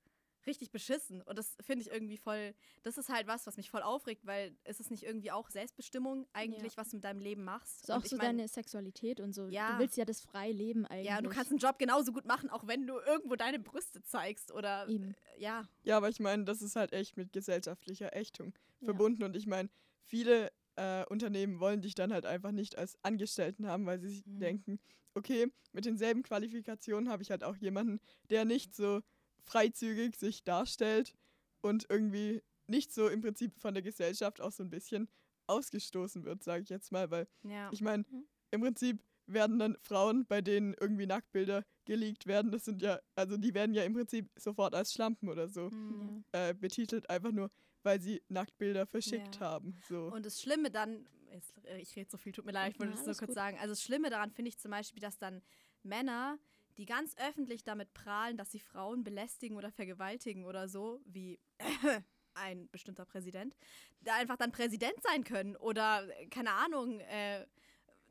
[0.45, 1.21] richtig beschissen.
[1.21, 4.53] Und das finde ich irgendwie voll, das ist halt was, was mich voll aufregt, weil
[4.65, 6.77] es ist nicht irgendwie auch Selbstbestimmung eigentlich, Ja.
[6.79, 7.75] was du mit deinem Leben machst.
[7.77, 9.47] Das ist auch Und ich so mein- deine Sexualität und so.
[9.47, 9.71] Ja.
[9.73, 11.07] Du willst ja das freie Leben eigentlich.
[11.07, 14.51] Ja, du kannst einen Job genauso gut machen, auch wenn du irgendwo deine Brüste zeigst
[14.51, 15.15] oder Eben.
[15.37, 15.63] äh, ja.
[15.83, 18.87] Ja, aber ich meine, das ist halt echt mit gesellschaftlicher Ächtung Ja.
[18.87, 19.23] verbunden.
[19.23, 19.69] Und ich meine,
[20.03, 24.23] viele äh, Unternehmen wollen dich dann halt einfach nicht als Angestellten haben, weil sie sich
[24.25, 24.39] Mhm.
[24.39, 24.79] denken,
[25.15, 27.99] okay, mit denselben Qualifikationen habe ich halt auch jemanden,
[28.29, 29.01] der nicht so
[29.43, 31.15] freizügig sich darstellt
[31.61, 35.09] und irgendwie nicht so im Prinzip von der Gesellschaft auch so ein bisschen
[35.47, 37.69] ausgestoßen wird, sage ich jetzt mal, weil Ja.
[37.69, 38.23] ich meine, Mhm.
[38.51, 43.37] im Prinzip werden dann Frauen, bei denen irgendwie Nacktbilder geleakt werden, das sind ja, also
[43.37, 46.23] die werden ja im Prinzip sofort als Schlampen oder so Mhm.
[46.33, 47.51] Äh, betitelt, einfach nur,
[47.83, 49.41] weil sie Nacktbilder verschickt Ja.
[49.41, 49.79] haben.
[49.87, 50.07] So.
[50.07, 52.93] Und das Schlimme dann, jetzt, äh, ich rede so viel, tut mir leid, ich wollte
[52.93, 53.35] das nur kurz gut.
[53.35, 53.57] sagen.
[53.59, 55.41] Also das Schlimme daran finde ich zum Beispiel, dass dann
[55.83, 56.39] Männer,
[56.77, 61.39] die ganz öffentlich damit prahlen, dass sie Frauen belästigen oder vergewaltigen oder so, wie
[62.35, 63.55] ein bestimmter Präsident,
[64.01, 67.45] da einfach dann Präsident sein können oder, äh, keine Ahnung, äh,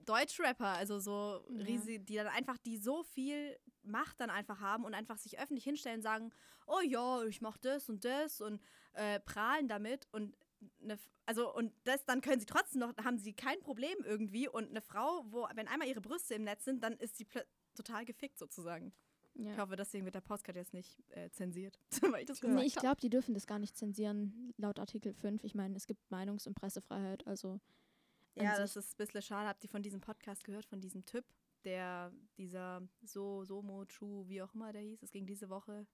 [0.04, 1.64] Deutschrapper, also so Ja.
[1.64, 5.64] riesig, die dann einfach, die so viel Macht dann einfach haben und einfach sich öffentlich
[5.64, 6.32] hinstellen und sagen,
[6.66, 8.60] oh ja, ich mach das und das und
[8.94, 10.36] äh, prahlen damit und
[10.82, 14.70] eine, also und das, dann können sie trotzdem noch, haben sie kein Problem irgendwie und
[14.70, 17.26] eine Frau, wo, wenn einmal ihre Brüste im Netz sind, dann ist sie
[17.74, 18.92] total gefickt sozusagen.
[19.34, 19.56] Ich Ja.
[19.56, 21.78] hoffe, deswegen wird der Postcard jetzt nicht äh, zensiert,
[22.14, 25.14] weil ich das gesagt Nee, ich glaube, die dürfen das gar nicht zensieren, laut Artikel
[25.14, 25.42] 5.
[25.44, 27.58] Ich meine, es gibt Meinungs- und Pressefreiheit, also
[28.36, 29.48] Ja, das ist ein bisschen schade.
[29.48, 31.24] Habt ihr von diesem Podcast gehört, von diesem Typ,
[31.64, 35.86] der dieser So, Somo, Chu, wie auch immer der hieß, es ging diese Woche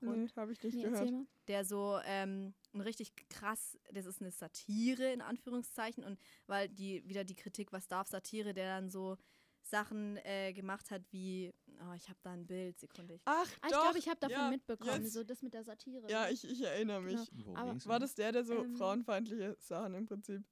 [0.00, 1.12] nee, habe ich nicht Nee, gehört.
[1.48, 7.06] der so ähm, ein richtig krass, das ist eine Satire in Anführungszeichen und weil die
[7.08, 9.16] wieder die Kritik, was darf Satire, der dann so
[9.62, 11.52] Sachen äh, gemacht hat wie,
[11.86, 13.14] oh, ich habe da ein Bild, Sekunde.
[13.14, 15.64] Ich, Ach, Ah, ich glaube, ich habe davon ja, mitbekommen, jetzt- so das mit der
[15.64, 16.10] Satire.
[16.10, 16.32] Ja, ne?
[16.32, 17.30] ich, ich erinnere mich.
[17.30, 17.44] Genau.
[17.44, 20.42] Wo Aber War das der, der so Ähm, frauenfeindliche Sachen im Prinzip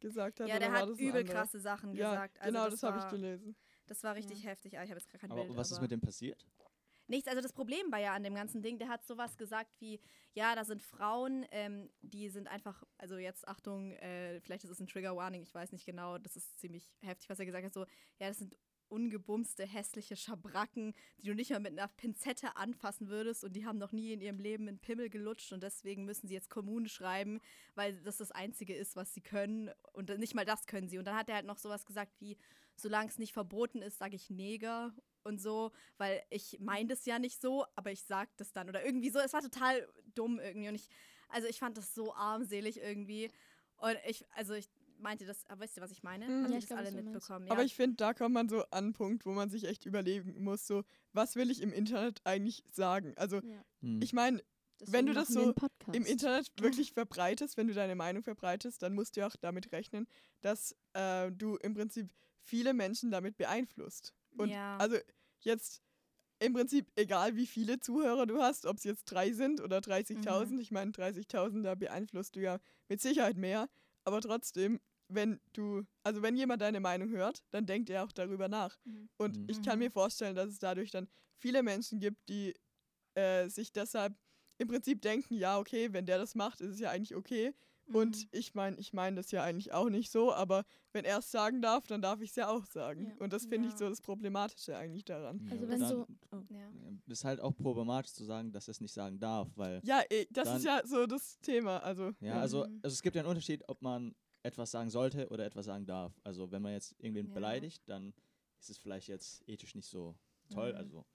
[0.00, 0.48] gesagt hat?
[0.48, 2.40] ja, der war hat das übel krasse Sachen Ja, gesagt.
[2.40, 3.56] Also genau, das, habe ich gelesen.
[3.86, 5.56] Das war richtig heftig, aber ich habe jetzt gar kein Aber Bild.
[5.56, 6.44] was ist aber mit dem passiert?
[7.08, 10.00] Nichts, also das Problem war ja an dem ganzen Ding, der hat sowas gesagt wie,
[10.34, 14.80] ja, da sind Frauen, ähm, die sind einfach, also jetzt Achtung, äh, vielleicht ist es
[14.80, 17.74] ein Trigger Warning, ich weiß nicht genau, das ist ziemlich heftig, was er gesagt hat,
[17.74, 17.86] so,
[18.18, 18.56] ja, das sind
[18.88, 23.78] ungebumste, hässliche Schabracken, die du nicht mal mit einer Pinzette anfassen würdest und die haben
[23.78, 27.40] noch nie in ihrem Leben einen Pimmel gelutscht und deswegen müssen sie jetzt Kommune schreiben,
[27.74, 30.98] weil das das Einzige ist, was sie können und nicht mal das können sie.
[30.98, 32.36] Und dann hat er halt noch sowas gesagt wie,
[32.76, 34.94] solange es nicht verboten ist, sage ich Neger
[35.26, 38.84] und so, weil ich meine das ja nicht so, aber ich sag das dann oder
[38.84, 39.18] irgendwie so.
[39.18, 40.88] Es war total dumm irgendwie und ich,
[41.28, 43.30] also ich fand das so armselig irgendwie
[43.76, 46.26] und ich, also ich meinte das, aber wisst ihr, was ich meine?
[46.26, 46.42] Mhm.
[46.42, 47.48] Habt Ja, ihr ich das glaub, alle mitbekommen?
[47.50, 47.66] Aber ja.
[47.66, 50.66] ich finde, da kommt man so an einen Punkt, wo man sich echt überlegen muss,
[50.66, 53.12] so, was will ich im Internet eigentlich sagen?
[53.16, 54.00] Also, Ja, Hm.
[54.02, 54.42] ich meine,
[54.86, 55.52] wenn du das so
[55.92, 60.06] im Internet wirklich verbreitest, wenn du deine Meinung verbreitest, dann musst du auch damit rechnen,
[60.40, 62.10] dass äh, du im Prinzip
[62.42, 64.14] viele Menschen damit beeinflusst.
[64.36, 64.78] Und Ja.
[64.78, 64.96] also
[65.40, 65.82] jetzt
[66.40, 70.20] im Prinzip egal, wie viele Zuhörer du hast, ob es jetzt drei sind oder 30.000,
[70.48, 70.60] Mhm.
[70.60, 73.68] ich meine 30.000, da beeinflusst du ja mit Sicherheit mehr,
[74.04, 78.48] aber trotzdem, wenn du, also wenn jemand deine Meinung hört, dann denkt er auch darüber
[78.48, 78.78] nach.
[78.84, 79.08] Mhm.
[79.18, 79.42] Und Mhm.
[79.46, 79.80] ich kann Mhm.
[79.80, 82.54] mir vorstellen, dass es dadurch dann viele Menschen gibt, die
[83.14, 84.14] äh, sich deshalb
[84.58, 87.54] im Prinzip denken, ja, okay, wenn der das macht, ist es ja eigentlich okay.
[87.92, 88.28] Und Mhm.
[88.32, 91.62] ich meine, ich meine das ja eigentlich auch nicht so, aber wenn er es sagen
[91.62, 93.10] darf, dann darf ich es ja auch sagen.
[93.10, 93.16] Ja.
[93.18, 93.78] Und das finde ich Ja.
[93.78, 95.40] so das Problematische eigentlich daran.
[95.44, 96.06] Ja, Also wenn dann so-
[96.50, 96.68] ja.
[97.06, 100.26] ist halt auch problematisch zu sagen, dass er es nicht sagen darf, weil Ja, eh,
[100.30, 101.78] das Dann- ist ja so das Thema.
[101.78, 102.80] Also, Ja, also, Mhm.
[102.82, 106.12] also es gibt ja einen Unterschied, ob man etwas sagen sollte oder etwas sagen darf.
[106.24, 107.34] Also wenn man jetzt irgendwen Ja.
[107.34, 108.12] beleidigt, dann
[108.60, 110.16] ist es vielleicht jetzt ethisch nicht so
[110.50, 110.72] toll.
[110.72, 110.78] Mhm.
[110.78, 111.06] Also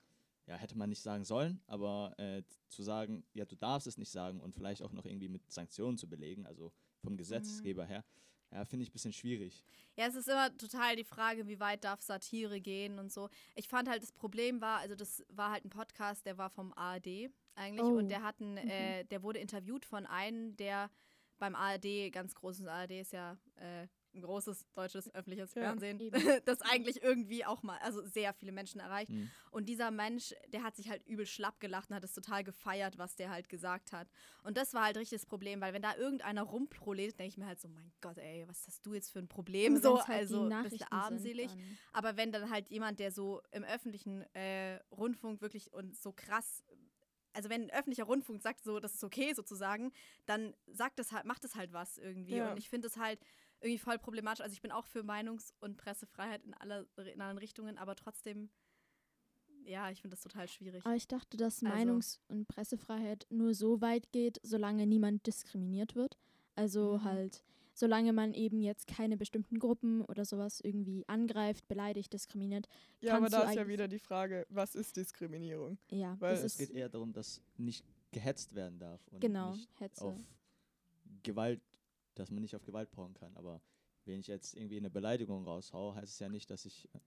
[0.51, 4.11] ja, hätte man nicht sagen sollen, aber äh, zu sagen, ja, du darfst es nicht
[4.11, 8.03] sagen und vielleicht auch noch irgendwie mit Sanktionen zu belegen, also vom Gesetzgeber her,
[8.51, 9.63] ja, finde ich ein bisschen schwierig.
[9.95, 13.29] Ja, es ist immer total die Frage, wie weit darf Satire gehen und so.
[13.55, 16.73] Ich fand halt, das Problem war, also das war halt ein Podcast, der war vom
[16.73, 17.97] ARD eigentlich Oh.
[17.97, 20.91] und der hatten, äh, der wurde interviewt von einem, der
[21.37, 26.11] beim ARD, ganz großes ARD ist ja äh, ein großes deutsches öffentliches Ja, Fernsehen, eben.
[26.45, 29.11] das eigentlich irgendwie auch mal, also sehr viele Menschen erreicht.
[29.11, 29.29] Mhm.
[29.51, 32.97] Und dieser Mensch, der hat sich halt übel schlapp gelacht und hat es total gefeiert,
[32.97, 34.07] was der halt gesagt hat.
[34.43, 37.45] Und das war halt richtig das Problem, weil wenn da irgendeiner rumprolet, denke ich mir
[37.45, 39.77] halt so, mein Gott, ey, was hast du jetzt für ein Problem?
[39.77, 41.51] So, halt also ein bisschen armselig.
[41.93, 46.63] Aber wenn dann halt jemand, der so im öffentlichen äh, Rundfunk wirklich und so krass,
[47.33, 49.91] also wenn ein öffentlicher Rundfunk sagt, so, das ist okay sozusagen,
[50.25, 52.35] dann sagt das halt, macht es halt was irgendwie.
[52.35, 52.51] Ja.
[52.51, 53.19] Und ich finde es halt
[53.61, 54.41] irgendwie voll problematisch.
[54.41, 58.49] Also ich bin auch für Meinungs- und Pressefreiheit in, aller, in allen Richtungen, aber trotzdem,
[59.65, 60.85] ja, ich finde das total schwierig.
[60.85, 65.95] Aber ich dachte, dass Also- Meinungs- und Pressefreiheit nur so weit geht, solange niemand diskriminiert
[65.95, 66.17] wird.
[66.55, 67.03] Also Mhm.
[67.03, 67.43] halt,
[67.73, 72.67] solange man eben jetzt keine bestimmten Gruppen oder sowas irgendwie angreift, beleidigt, diskriminiert.
[72.99, 75.77] Ja, aber da ist ja wieder die Frage, was ist Diskriminierung?
[75.91, 80.03] Ja, Weil Es geht eher darum, dass nicht gehetzt werden darf und genau nicht Hetze.
[80.03, 80.19] auf
[81.23, 81.61] Gewalt,
[82.21, 83.35] dass man nicht auf Gewalt pochen kann.
[83.35, 83.61] Aber
[84.05, 86.99] wenn ich jetzt irgendwie eine Beleidigung raushau, heißt es ja nicht, dass ich äh,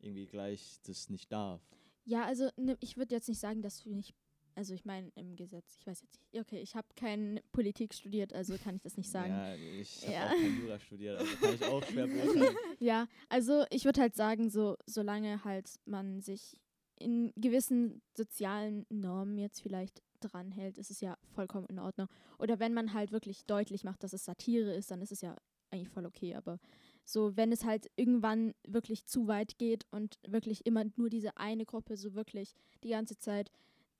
[0.00, 1.60] irgendwie gleich das nicht darf.
[2.04, 4.14] Ja, also ne, ich würde jetzt nicht sagen, dass du nicht,
[4.54, 8.32] also ich meine im Gesetz, ich weiß jetzt nicht, okay, ich habe keine Politik studiert,
[8.32, 9.30] also kann ich das nicht sagen.
[9.34, 10.26] Ja, ich habe Ja.
[10.26, 12.56] auch kein Jura studiert, also kann ich auch schwer beurteilen.
[12.80, 16.56] Ja, also ich würde halt sagen, so solange halt man sich
[16.96, 22.08] in gewissen sozialen Normen jetzt vielleicht dranhält, ist es ja vollkommen in Ordnung.
[22.38, 25.36] Oder wenn man halt wirklich deutlich macht, dass es Satire ist, dann ist es ja
[25.70, 26.34] eigentlich voll okay.
[26.34, 26.58] Aber
[27.04, 31.64] so, wenn es halt irgendwann wirklich zu weit geht und wirklich immer nur diese eine
[31.64, 33.50] Gruppe so wirklich die ganze Zeit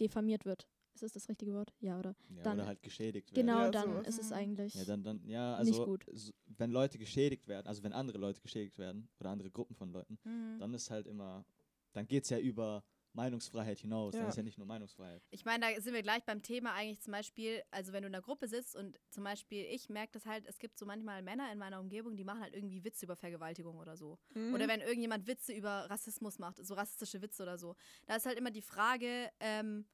[0.01, 1.73] diffamiert wird, ist das das richtige Wort?
[1.81, 2.15] Ja, oder?
[2.37, 3.47] Ja, Dann- oder halt geschädigt werden.
[3.47, 4.07] Genau, Ja, dann sowas.
[4.09, 4.37] ist es Mhm.
[4.37, 4.75] eigentlich.
[4.75, 6.09] Ja, dann, dann, ja, Nicht also gut.
[6.09, 9.93] s- wenn Leute geschädigt werden, also wenn andere Leute geschädigt werden oder andere Gruppen von
[9.93, 10.59] Leuten, Mhm.
[10.59, 11.45] dann ist halt immer,
[11.93, 14.15] dann geht es ja über Meinungsfreiheit hinaus.
[14.15, 14.29] Ja.
[14.29, 15.23] ist ja nicht nur Meinungsfreiheit.
[15.31, 18.15] Ich meine, da sind wir gleich beim Thema eigentlich zum Beispiel, also wenn du in
[18.15, 21.51] einer Gruppe sitzt und zum Beispiel, ich merke das halt, es gibt so manchmal Männer
[21.53, 24.19] in meiner Umgebung, die machen halt irgendwie Witze über Vergewaltigung oder so.
[24.35, 24.55] Mhm.
[24.55, 27.75] Oder wenn irgendjemand Witze über Rassismus macht, so rassistische Witze oder so.
[28.07, 29.87] Da ist halt immer die Frage, ähm,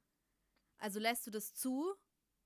[0.78, 1.94] also lässt du das zu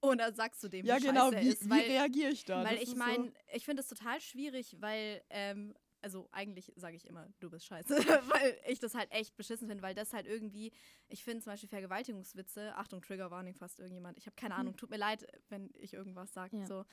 [0.01, 1.65] oder sagst du dem, ja, wie genau, scheiße wie, ist?
[1.65, 2.59] wie Weil, reagiere ich da?
[2.65, 5.75] weil Das ich ist so- meine, ich finde es total schwierig, weil, ähm,
[6.09, 7.89] also eigentlich sage ich immer, du bist scheiße,
[8.33, 10.73] weil ich das halt echt beschissen finde, weil das halt irgendwie,
[11.09, 14.97] ich finde zum Beispiel Vergewaltigungswitze, Achtung, Triggerwarning fast irgendjemand, ich habe keine Ahnung, tut mir
[14.97, 16.67] leid, wenn ich irgendwas sage, Ja.
[16.67, 16.87] so,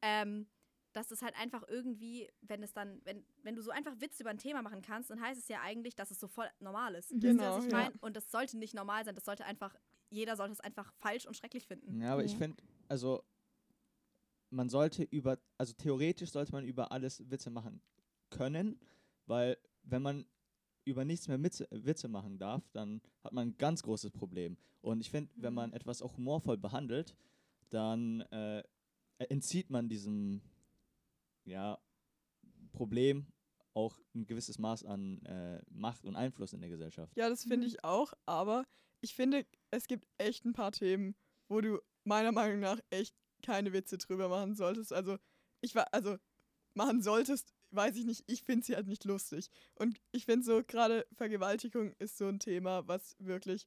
[0.00, 0.46] ähm,
[0.94, 4.30] dass das halt einfach irgendwie, wenn es dann, wenn, wenn du so einfach Witze über
[4.30, 7.12] ein Thema machen kannst, dann heißt es ja eigentlich, dass es so voll normal ist.
[7.12, 7.20] Mhm.
[7.20, 7.90] Genau, was ich ja.
[8.00, 9.76] Und das sollte nicht normal sein, das sollte einfach,
[10.08, 12.00] jeder sollte es einfach falsch und schrecklich finden.
[12.00, 12.38] Ja, aber ich Ja.
[12.38, 13.24] finde, also
[14.48, 17.82] man sollte über, also theoretisch sollte man über alles Witze machen
[18.30, 18.78] können,
[19.26, 20.26] weil wenn man
[20.84, 24.56] über nichts mehr Witze, Witze machen darf, dann hat man ein ganz großes Problem.
[24.82, 25.56] Und ich finde, wenn Mhm.
[25.56, 27.16] man etwas auch humorvoll behandelt,
[27.70, 28.62] dann äh,
[29.18, 30.42] entzieht man diesem
[31.44, 31.78] ja,
[32.72, 33.26] Problem
[33.72, 37.16] auch ein gewisses Maß an äh, Macht und Einfluss in der Gesellschaft.
[37.16, 37.72] Ja, das finde Mhm.
[37.72, 38.64] ich auch, aber
[39.00, 41.16] ich finde, es gibt echt ein paar Themen,
[41.48, 44.92] wo du meiner Meinung nach echt keine Witze drüber machen solltest.
[44.92, 45.18] Also,
[45.60, 46.16] ich war, also,
[46.74, 49.50] machen solltest, weiß ich nicht, ich finde sie halt nicht lustig.
[49.74, 53.66] Und ich finde so, gerade Vergewaltigung ist so ein Thema, was wirklich,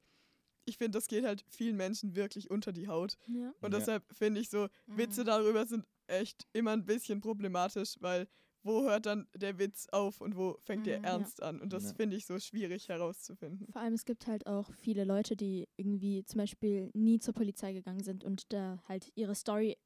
[0.66, 3.18] ich finde, das geht halt vielen Menschen wirklich unter die Haut.
[3.28, 3.54] Ja.
[3.62, 3.80] Und Ja.
[3.80, 5.26] deshalb finde ich so, Witze Mhm.
[5.26, 8.28] darüber sind echt immer ein bisschen problematisch, weil
[8.64, 11.10] wo hört dann der Witz auf und wo fängt der Mhm, ja.
[11.12, 11.62] Ernst an?
[11.62, 11.94] Und das Ja.
[11.94, 13.72] finde ich so schwierig herauszufinden.
[13.72, 17.72] Vor allem, es gibt halt auch viele Leute, die irgendwie zum Beispiel nie zur Polizei
[17.74, 19.78] gegangen sind und da halt ihre Story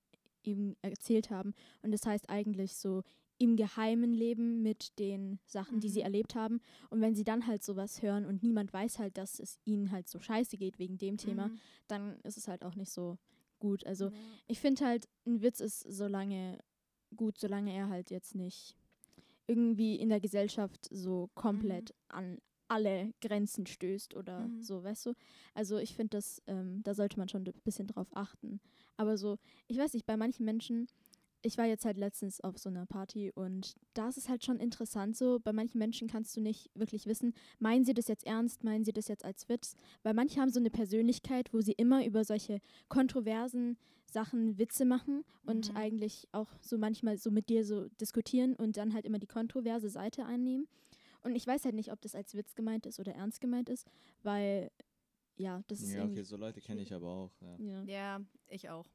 [0.43, 1.53] eben erzählt haben.
[1.83, 3.03] Und das heißt eigentlich so
[3.41, 6.05] im Geheimen leben mit den Sachen, die sie Mhm.
[6.05, 6.61] erlebt haben.
[6.91, 10.07] Und wenn sie dann halt sowas hören und niemand weiß halt, dass es ihnen halt
[10.07, 11.59] so scheiße geht wegen dem Thema, Mhm.
[11.87, 13.17] dann ist es halt auch nicht so
[13.59, 13.83] gut.
[13.87, 14.11] Also Ja.
[14.47, 16.59] ich finde halt, ein Witz ist solange
[17.15, 18.75] gut, solange er halt jetzt nicht
[19.47, 24.61] irgendwie in der Gesellschaft so komplett an alle Grenzen stößt oder Mhm.
[24.61, 25.13] so, weißt du?
[25.55, 28.61] Also ich finde, das, ähm, da sollte man schon ein bisschen drauf achten.
[28.97, 30.87] Aber so, ich weiß nicht, bei manchen Menschen,
[31.43, 34.59] ich war jetzt halt letztens auf so einer Party und da ist es halt schon
[34.59, 38.63] interessant so, bei manchen Menschen kannst du nicht wirklich wissen, meinen sie das jetzt ernst,
[38.63, 39.75] meinen sie das jetzt als Witz?
[40.03, 45.23] Weil manche haben so eine Persönlichkeit, wo sie immer über solche kontroversen Sachen Witze machen
[45.45, 45.77] und Mhm.
[45.77, 49.89] eigentlich auch so manchmal so mit dir so diskutieren und dann halt immer die kontroverse
[49.89, 50.67] Seite einnehmen.
[51.23, 53.87] Und ich weiß halt nicht, ob das als Witz gemeint ist oder ernst gemeint ist,
[54.23, 54.69] weil
[55.37, 57.31] ja, das ist Ja, okay, so Leute kenne ich aber auch.
[57.41, 57.55] Ja.
[57.57, 57.83] Ja.
[57.83, 58.85] Ja, ich auch.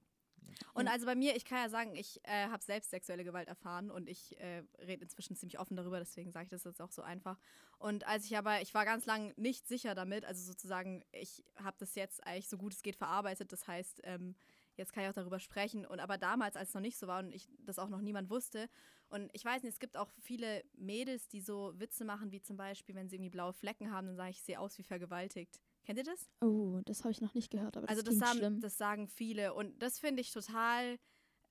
[0.74, 3.90] Und also bei mir, ich kann ja sagen, ich äh, habe selbst sexuelle Gewalt erfahren
[3.90, 7.02] und ich äh, rede inzwischen ziemlich offen darüber, deswegen sage ich das jetzt auch so
[7.02, 7.38] einfach.
[7.78, 11.76] Und als ich aber, ich war ganz lang nicht sicher damit, also sozusagen, ich habe
[11.78, 13.52] das jetzt eigentlich so gut es geht verarbeitet.
[13.52, 14.34] Das heißt, ähm,
[14.76, 15.84] jetzt kann ich auch darüber sprechen.
[15.86, 18.30] Und aber damals, als es noch nicht so war und ich das auch noch niemand
[18.30, 18.68] wusste.
[19.08, 22.56] Und ich weiß nicht, es gibt auch viele Mädels, die so Witze machen, wie zum
[22.56, 25.60] Beispiel, wenn sie irgendwie blaue Flecken haben, dann sage ich, ich sehe aus wie vergewaltigt.
[25.86, 26.28] Kennt ihr das?
[26.40, 28.60] Oh, das habe ich noch nicht gehört, aber das also das sagen, schlimm.
[28.60, 29.54] das sagen viele.
[29.54, 30.98] Und das finde ich total,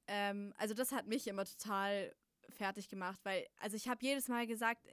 [0.07, 2.13] ähm, also das hat mich immer total
[2.49, 4.85] fertig gemacht, weil, also ich habe jedes Mal gesagt,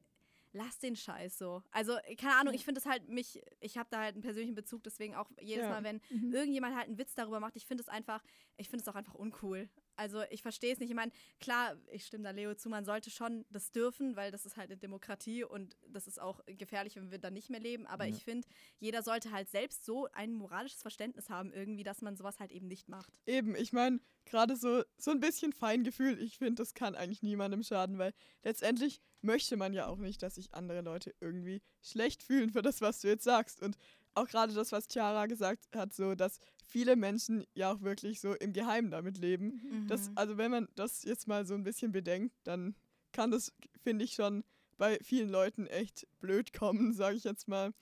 [0.52, 1.62] lass den Scheiß so.
[1.72, 4.85] Also, keine Ahnung, ich finde es halt mich, ich habe da halt einen persönlichen Bezug,
[4.85, 5.70] deswegen auch jedes Ja.
[5.70, 6.33] Mal, wenn Mhm.
[6.33, 8.22] irgendjemand halt einen Witz darüber macht, ich finde es einfach,
[8.57, 9.68] ich finde es auch einfach uncool.
[10.02, 10.90] Also ich verstehe es nicht.
[10.90, 14.44] Ich meine, klar, ich stimme da Leo zu, man sollte schon das dürfen, weil das
[14.44, 17.86] ist halt eine Demokratie und das ist auch gefährlich, wenn wir dann nicht mehr leben.
[17.86, 18.16] Aber Ja.
[18.16, 18.48] ich finde,
[18.80, 22.66] jeder sollte halt selbst so ein moralisches Verständnis haben, irgendwie, dass man sowas halt eben
[22.66, 23.12] nicht macht.
[23.26, 27.62] Eben, ich meine, gerade so, so ein bisschen Feingefühl, ich finde, das kann eigentlich niemandem
[27.62, 28.12] schaden, weil
[28.42, 32.80] letztendlich möchte man ja auch nicht, dass sich andere Leute irgendwie schlecht fühlen für das,
[32.80, 33.62] was du jetzt sagst.
[33.62, 33.76] Und
[34.14, 38.35] auch gerade das, was Chiara gesagt hat, so, dass viele Menschen ja auch wirklich so
[38.35, 39.85] im Geheimen damit leben.
[39.88, 40.12] Das, Mhm.
[40.16, 42.75] also wenn man das jetzt mal so ein bisschen bedenkt, dann
[43.12, 44.44] kann das, finde ich, schon
[44.79, 47.72] bei vielen Leuten echt blöd kommen, sage ich jetzt mal.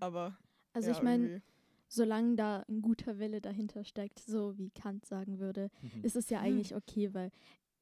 [0.00, 0.36] Aber
[0.72, 1.42] Also ja, ich meine,
[1.88, 6.02] solange da ein guter Wille dahinter steckt, so wie Kant sagen würde, Mhm.
[6.02, 6.46] ist es ja Hm.
[6.46, 7.30] eigentlich okay, weil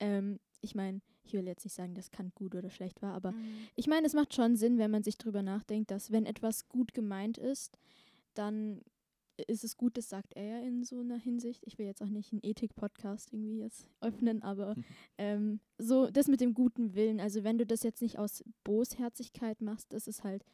[0.01, 3.33] ähm, ich meine, ich will jetzt nicht sagen, dass Kant gut oder schlecht war, aber
[3.33, 3.68] Mhm.
[3.77, 6.92] ich meine, es macht schon Sinn, wenn man sich drüber nachdenkt, dass wenn etwas gut
[6.94, 7.79] gemeint ist,
[8.35, 8.81] dann
[9.48, 11.64] ist es gut, das sagt er ja in so einer Hinsicht.
[11.66, 14.74] Ich will jetzt auch nicht einen Ethik-Podcast irgendwie jetzt öffnen, aber
[15.18, 19.61] ähm, so das mit dem guten Willen, also wenn du das jetzt nicht aus Bosherzigkeit
[19.61, 20.44] machst, ist es halt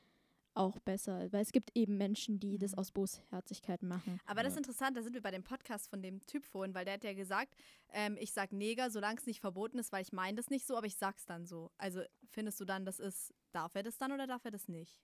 [0.55, 2.79] auch besser, weil es gibt eben Menschen, die das Mhm.
[2.79, 4.21] aus Bosherzigkeit machen.
[4.27, 6.85] Aber das ist interessant, da sind wir bei dem Podcast von dem Typ vorhin, weil
[6.85, 7.55] der hat ja gesagt,
[7.93, 10.77] ähm, ich sag Neger, solange es nicht verboten ist, weil ich meine das nicht so,
[10.77, 11.71] aber ich sag's dann so.
[11.79, 15.01] Also findest du dann, das ist, darf er das dann oder darf er das nicht?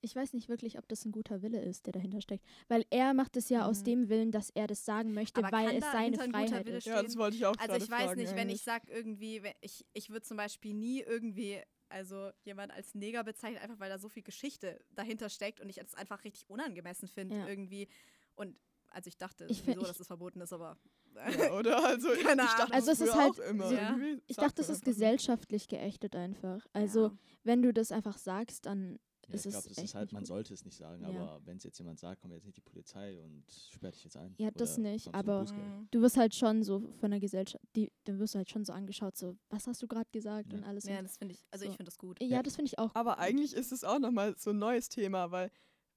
[0.00, 3.14] Ich weiß nicht wirklich, ob das ein guter Wille ist, der dahinter steckt, weil er
[3.14, 3.84] macht es ja aus Mhm.
[3.84, 6.76] dem Willen, dass er das sagen möchte, Aber weil es seine ein guter Freiheit Wille
[6.76, 6.82] ist.
[6.84, 6.94] stehen?
[6.96, 9.86] ja, das wollte ich auch Also ich weiß fragen, nicht, wenn ich sag irgendwie, ich,
[9.94, 11.58] ich würde zum Beispiel nie irgendwie,
[11.94, 15.78] also jemand als Neger bezeichnen, einfach weil da so viel Geschichte dahinter steckt und ich
[15.78, 17.46] es einfach richtig unangemessen finde Ja.
[17.46, 17.88] irgendwie.
[18.34, 18.58] Und
[18.90, 20.76] also ich dachte Ich sowieso, ich- dass es verboten ist, aber
[21.14, 21.76] Ja, oder?
[21.84, 22.72] Also, ich Keine dachte Ahnung.
[22.74, 23.70] Also das es ist halt- auch immer.
[23.72, 23.90] Ja.
[23.96, 24.22] irgendwie.
[24.26, 26.66] Ich dachte, das man ist gesellschaftlich geächtet einfach.
[26.72, 27.18] Also ja.
[27.44, 30.28] wenn du das einfach sagst, dann Ja, ich glaube, das ist halt, man gut.
[30.28, 31.08] sollte es nicht sagen, Ja.
[31.08, 34.16] aber wenn es jetzt jemand sagt, kommt jetzt nicht die Polizei und sperrt dich jetzt
[34.16, 34.34] ein.
[34.38, 35.44] Ja, das nicht, aber-.
[35.44, 35.88] Mhm.
[35.90, 38.72] du wirst halt schon so von der Gesellschaft, die, dann wirst du halt schon so
[38.72, 40.58] angeschaut, so, was hast du gerade gesagt Ja.
[40.58, 40.84] und alles.
[40.84, 41.70] Ja, und, das finde ich, also so.
[41.70, 42.22] ich finde das gut.
[42.22, 42.94] ja, das finde ich auch.
[42.94, 45.50] Aber eigentlich ist es auch nochmal so ein neues Thema, weil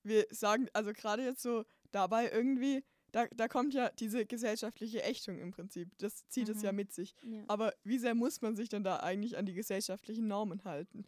[0.04, 5.40] wir sagen, also gerade jetzt so dabei irgendwie, da, da kommt ja diese gesellschaftliche Ächtung
[5.40, 5.90] im Prinzip.
[5.98, 6.76] Das zieht es ja Mhm.
[6.76, 7.16] mit sich.
[7.24, 11.06] Ja, Aber wie sehr muss man sich denn da eigentlich an die gesellschaftlichen Normen halten?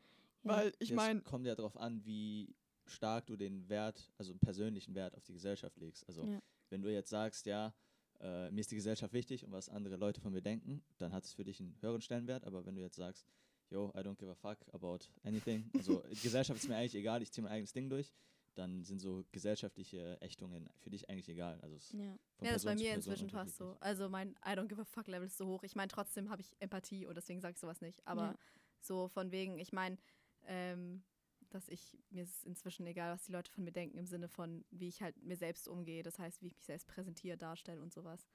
[0.49, 4.39] Weil ich meine, Es kommt ja darauf an, wie stark du den Wert, also einen
[4.39, 6.07] persönlichen Wert auf die Gesellschaft legst.
[6.07, 6.41] Also Ja.
[6.69, 7.73] wenn du jetzt sagst, ja,
[8.19, 11.23] äh, mir ist die Gesellschaft wichtig und was andere Leute von mir denken, dann hat
[11.23, 12.45] es für dich einen höheren Stellenwert.
[12.45, 13.25] Aber wenn du jetzt sagst,
[13.69, 17.21] yo, I don't give a fuck about anything, also die Gesellschaft ist mir eigentlich egal,
[17.21, 18.11] ich ziehe mein eigenes Ding durch,
[18.55, 21.59] dann sind so gesellschaftliche Ächtungen für dich eigentlich egal.
[21.61, 22.17] Also ja.
[22.35, 23.77] von Ja, das ist bei mir inzwischen fast so.
[23.79, 25.63] Also mein I don't give a fuck Level ist so hoch.
[25.63, 28.05] Ich meine, trotzdem habe ich Empathie und deswegen sage ich sowas nicht.
[28.05, 28.37] Aber Ja.
[28.81, 29.97] so von wegen, ich meine,
[30.45, 31.03] ähm,
[31.49, 34.27] dass ich, mir ist es inzwischen egal, was die Leute von mir denken, im Sinne
[34.27, 36.03] von, wie ich halt mir selbst umgehe.
[36.03, 38.27] Das heißt, wie ich mich selbst präsentiere, darstelle und sowas.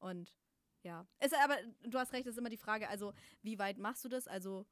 [0.00, 0.34] Und
[0.82, 1.06] ja.
[1.18, 1.56] Es, aber
[1.88, 4.28] du hast recht, das ist immer die Frage, also wie weit machst du das?
[4.28, 4.66] Also,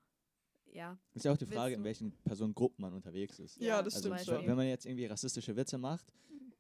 [0.73, 0.99] ja.
[1.15, 3.61] Ist ja auch die Frage, in welchen Personengruppen man unterwegs ist.
[3.61, 4.47] Ja, das Also stimmt schon.
[4.47, 6.13] wenn man jetzt irgendwie rassistische Witze macht,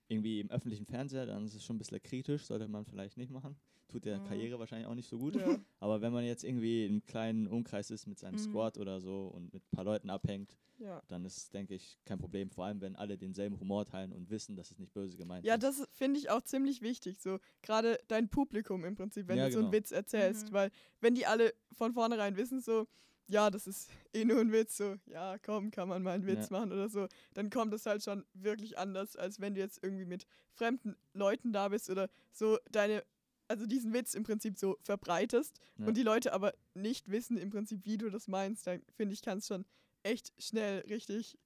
[0.08, 3.30] irgendwie im öffentlichen Fernseher, dann ist es schon ein bisschen kritisch, sollte man vielleicht nicht
[3.30, 3.56] machen.
[3.88, 4.24] Tut der Mhm.
[4.24, 5.36] Karriere wahrscheinlich auch nicht so gut.
[5.36, 8.38] ja, Aber wenn man jetzt irgendwie im kleinen Umkreis ist mit seinem Mhm.
[8.38, 11.02] Squad oder so und mit ein paar Leuten abhängt, ja.
[11.08, 12.50] dann ist, denke ich, kein Problem.
[12.50, 15.54] Vor allem, wenn alle denselben Humor teilen und wissen, dass es nicht böse gemeint Ja,
[15.54, 15.62] ist.
[15.62, 17.20] das finde ich auch ziemlich wichtig.
[17.20, 19.76] So, gerade dein Publikum im Prinzip, wenn Ja, du so einen genau.
[19.78, 20.48] Witz erzählst.
[20.50, 20.54] Mhm.
[20.54, 22.86] Weil, wenn die alle von vornherein wissen, so,
[23.28, 26.50] ja, das ist eh nur ein Witz, so, ja, komm, kann man mal einen Witz
[26.50, 26.58] Ja.
[26.58, 30.04] machen oder so, dann kommt es halt schon wirklich anders, als wenn du jetzt irgendwie
[30.04, 33.04] mit fremden Leuten da bist oder so deine,
[33.48, 35.86] also diesen Witz im Prinzip so verbreitest Ja.
[35.86, 39.22] und die Leute aber nicht wissen im Prinzip, wie du das meinst, dann finde ich,
[39.22, 39.64] kann es schon
[40.02, 41.38] echt schnell richtig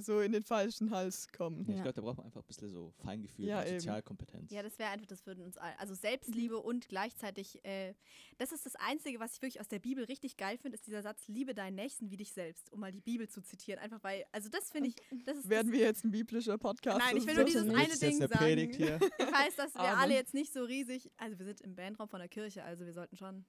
[0.00, 1.64] so in den falschen Hals kommen.
[1.66, 3.80] Ja, ich glaube, da braucht man einfach ein bisschen so Feingefühl Ja, und eben.
[3.80, 4.52] Sozialkompetenz.
[4.52, 7.94] Ja, das wäre einfach, das würden uns all, also Selbstliebe und gleichzeitig, äh,
[8.38, 11.02] das ist das Einzige, was ich wirklich aus der Bibel richtig geil finde, ist dieser
[11.02, 13.80] Satz, liebe deinen Nächsten wie dich selbst, um mal die Bibel zu zitieren.
[13.80, 16.98] Einfach weil, also das finde ich, das ist Werden wir jetzt ein biblischer Podcast?
[16.98, 18.38] Nein, ich Das will ist nur dieses eine jetzt Ding eine sagen.
[18.44, 18.98] Predigt hier?
[19.18, 19.98] Ich weiß, dass wir Amen.
[19.98, 22.92] alle jetzt nicht so riesig, also wir sind im Bandraum von der Kirche, also wir
[22.92, 23.44] sollten schon,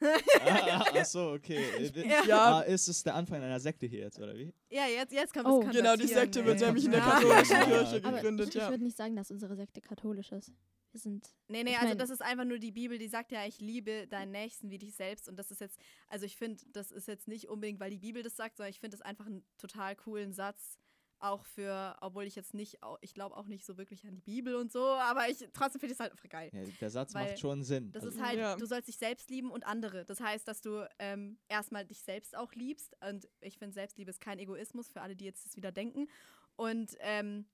[0.00, 1.58] ah, ach so, okay.
[1.78, 2.24] Äh, Ja.
[2.24, 2.58] Ja.
[2.58, 4.52] Ah, ist es der Anfang einer Sekte hier jetzt, oder wie?
[4.70, 5.62] ja, jetzt, jetzt kommt Oh.
[5.62, 7.64] das Genau, die Sekte wird nämlich in der katholischen Ja.
[7.64, 8.70] Kirche gegründet, ich, ich ja.
[8.70, 10.52] würde nicht sagen, dass unsere Sekte katholisch ist.
[10.92, 11.28] Wir sind.
[11.48, 14.06] Nee, nee, Ich also das ist einfach nur die Bibel, die sagt ja, ich liebe
[14.08, 15.28] deinen Nächsten wie dich selbst.
[15.28, 18.22] Und das ist jetzt, also ich finde, das ist jetzt nicht unbedingt, weil die Bibel
[18.22, 20.78] das sagt, sondern ich finde das einfach einen total coolen Satz.
[21.20, 24.54] Auch für, obwohl ich jetzt nicht, ich glaube auch nicht so wirklich an die Bibel
[24.54, 26.50] und so, aber ich trotzdem finde ich es halt einfach geil.
[26.52, 27.90] Ja, der Satz Weil macht schon Sinn.
[27.90, 28.54] Das Also, ist halt, Ja.
[28.56, 30.04] du sollst dich selbst lieben und andere.
[30.04, 32.96] Das heißt, dass du ähm, erstmal dich selbst auch liebst.
[33.08, 36.08] Und ich finde, Selbstliebe ist kein Egoismus für alle, die jetzt das wieder denken.
[36.54, 37.46] Und ähm,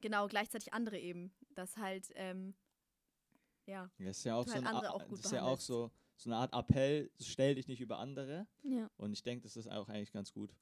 [0.00, 1.32] genau, gleichzeitig andere eben.
[1.56, 2.54] Das halt, ähm,
[3.66, 3.90] ja.
[3.98, 6.54] das ist ja auch, so, halt ein, das ist ja auch so, so eine Art
[6.54, 8.46] Appell, stell dich nicht über andere.
[8.62, 8.88] Ja.
[8.96, 10.54] Und ich denke, das ist auch eigentlich ganz gut.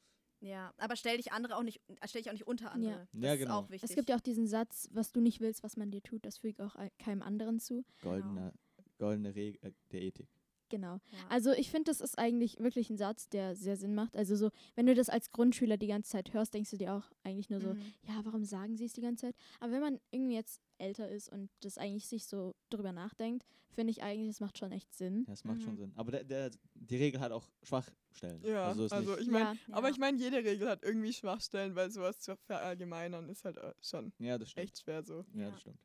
[0.47, 3.09] Ja, aber stell dich andere auch nicht, äh, stell dich auch nicht unter andere.
[3.13, 3.59] Das Ja, ist genau.
[3.61, 3.91] auch wichtig.
[3.91, 6.39] Es gibt ja auch diesen Satz, was du nicht willst, was man dir tut, das
[6.39, 7.85] füge auch ein- keinem anderen zu.
[8.03, 8.53] Goldene,
[8.99, 10.29] goldene Regel äh, der Ethik.
[10.69, 10.95] Genau.
[10.95, 11.19] ja.
[11.29, 14.17] Also ich finde, das ist eigentlich wirklich ein Satz, der sehr Sinn macht.
[14.17, 17.05] Also so, wenn du das als Grundschüler die ganze Zeit hörst, denkst du dir auch
[17.23, 17.93] eigentlich nur so, Mhm.
[18.09, 19.37] ja, warum sagen sie es die ganze Zeit?
[19.61, 23.91] Aber wenn man irgendwie jetzt älter ist und das eigentlich sich so drüber nachdenkt, finde
[23.91, 25.25] ich eigentlich, das macht schon echt Sinn.
[25.27, 25.79] Ja, das macht schon Mhm.
[25.79, 25.93] Sinn.
[25.97, 28.43] Aber der, der, die Regel hat auch Schwachstellen.
[28.45, 29.93] Ja, also, ist also ich meine, ja, aber Ja.
[29.93, 34.13] ich meine, jede Regel hat irgendwie Schwachstellen, weil sowas zu verallgemeinern ist halt äh, schon
[34.19, 35.25] ja, echt schwer so.
[35.35, 35.51] Ja, Ja.
[35.51, 35.79] das stimmt.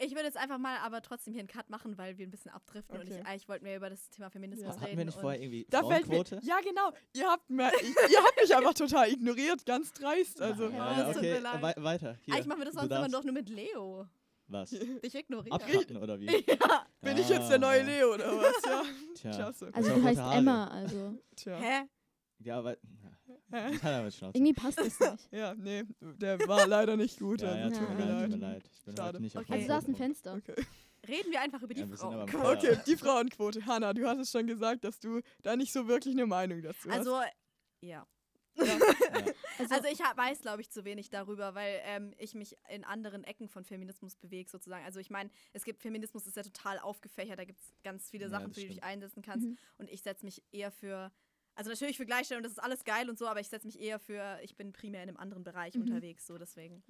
[0.00, 2.50] Ich würde jetzt einfach mal aber trotzdem hier einen Cut machen, weil wir ein bisschen
[2.52, 3.18] abdriften und Okay.
[3.20, 4.70] ich, eigentlich wollten wir über das Thema Feminismus Ja.
[4.72, 4.82] reden.
[4.82, 6.40] Hatten wir nicht und vorher irgendwie Da fällt mir, Frauenquote?
[6.46, 10.40] ja genau, ihr habt, mir, ich, ihr habt mich einfach total ignoriert, ganz dreist.
[10.40, 12.16] Also, Ja, okay, wei weiter.
[12.24, 14.06] Hier, Eigentlich machen wir das sonst immer doch nur mit Leo.
[14.50, 14.70] Was?
[14.70, 15.52] Dich ignorieren.
[15.52, 16.26] Abkarten oder wie?
[16.46, 16.86] ja.
[17.02, 18.62] bin ich jetzt der neue Ah, Leo oder was?
[18.64, 18.82] Ja,
[19.14, 19.30] Tja.
[19.32, 19.70] klasse.
[19.74, 20.20] Also du heißt.
[20.32, 21.58] Emma, also Tja.
[21.58, 21.82] Hä?
[22.38, 22.76] Ja, aber.
[23.52, 25.28] irgendwie passt das nicht.
[25.32, 27.40] Ja, nee, der war leider nicht gut.
[27.40, 28.70] Ja, ja, also, tut tut mir leid, tut mir leid.
[28.72, 29.08] Ich bin Schade.
[29.08, 29.52] heute nicht auf Okay.
[29.54, 30.02] Also da ist ein Frauenquote.
[30.04, 30.34] Fenster.
[30.34, 30.66] Okay.
[31.08, 32.52] Reden wir einfach über die Ja, wir sind aber im Frau.
[32.52, 33.64] okay, die Frauenquote.
[33.66, 36.98] Hanna, du hattest schon gesagt, dass du da nicht so wirklich eine Meinung dazu hast.
[36.98, 37.20] Also,
[37.80, 38.06] ja.
[38.56, 38.78] Ja.
[39.58, 42.84] Also, Also ich hab, weiß, glaube ich, zu wenig darüber, weil ähm, ich mich in
[42.84, 44.84] anderen Ecken von Feminismus bewege, sozusagen.
[44.84, 48.24] Also ich meine, es gibt Feminismus ist ja total aufgefächert, da gibt es ganz viele
[48.24, 49.46] Ja, Sachen, für die du dich einsetzen kannst.
[49.46, 49.58] Mhm.
[49.78, 51.12] Und ich setze mich eher für,
[51.58, 53.98] also natürlich für Gleichstellung, das ist alles geil und so, aber ich setze mich eher
[53.98, 55.82] für, ich bin primär in einem anderen Bereich Mhm.
[55.82, 56.82] unterwegs, so deswegen.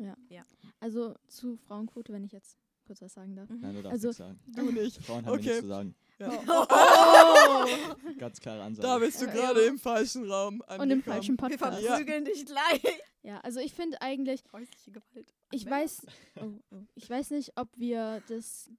[0.78, 3.48] also zu Frauenquote, wenn ich jetzt kurz was sagen darf.
[3.50, 4.40] Nein, du darfst Also- nichts sagen.
[4.46, 5.04] du nicht.
[5.04, 5.42] Frauen haben Okay.
[5.44, 5.94] nichts zu sagen.
[6.18, 6.28] Ja.
[8.18, 8.86] Ganz klare Ansage.
[8.88, 9.32] Da bist du Ja.
[9.32, 10.80] gerade im falschen Raum angekommen.
[10.80, 11.82] Und im falschen Wir Podcast.
[11.82, 11.88] Ja.
[11.96, 12.82] verprügeln dich gleich.
[13.24, 15.34] Ja, also ich finde eigentlich, Häusliche Gewalt.
[15.50, 18.70] ich weiß, oh, oh, ich weiß nicht, ob wir das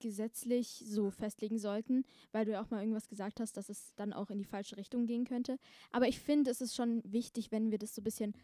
[0.00, 4.12] gesetzlich so festlegen sollten, weil du ja auch mal irgendwas gesagt hast, dass es dann
[4.12, 5.58] auch in die falsche Richtung gehen könnte.
[5.92, 8.34] Aber ich finde, es ist schon wichtig, wenn wir das so ein bisschen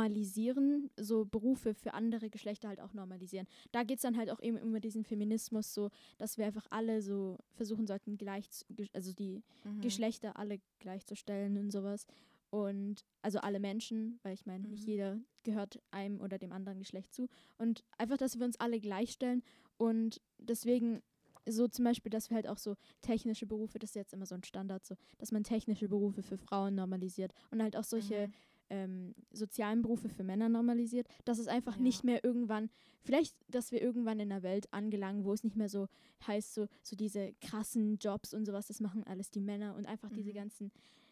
[0.00, 3.46] normalisieren, so Berufe für andere Geschlechter halt auch normalisieren.
[3.72, 7.02] Da geht es dann halt auch eben über diesen Feminismus, so, dass wir einfach alle
[7.02, 8.48] so versuchen sollten, gleich,
[8.92, 9.80] also die Mhm.
[9.82, 12.06] Geschlechter alle gleichzustellen und sowas.
[12.50, 14.90] Und also alle Menschen, weil ich meine, nicht Mhm.
[14.90, 17.28] jeder gehört einem oder dem anderen Geschlecht zu.
[17.58, 19.42] Und einfach, dass wir uns alle gleichstellen
[19.80, 21.02] und deswegen
[21.48, 24.34] so zum Beispiel, dass wir halt auch so technische Berufe, das ist jetzt immer so
[24.34, 28.32] ein Standard, so, dass man technische Berufe für Frauen normalisiert und halt auch solche Mhm.
[28.72, 31.82] ähm, sozialen Berufe für Männer normalisiert, dass es einfach Ja.
[31.82, 35.68] nicht mehr irgendwann, vielleicht, dass wir irgendwann in einer Welt angelangen, wo es nicht mehr
[35.68, 35.88] so
[36.26, 40.10] heißt, so, so diese krassen Jobs und sowas, das machen alles die Männer und einfach
[40.12, 40.34] diese Mhm.
[40.34, 40.70] ganzen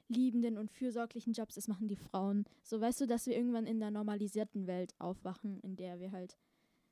[0.09, 2.45] liebenden und fürsorglichen Jobs, das machen die Frauen.
[2.63, 6.37] So weißt du, dass wir irgendwann in einer normalisierten Welt aufwachen, in der wir halt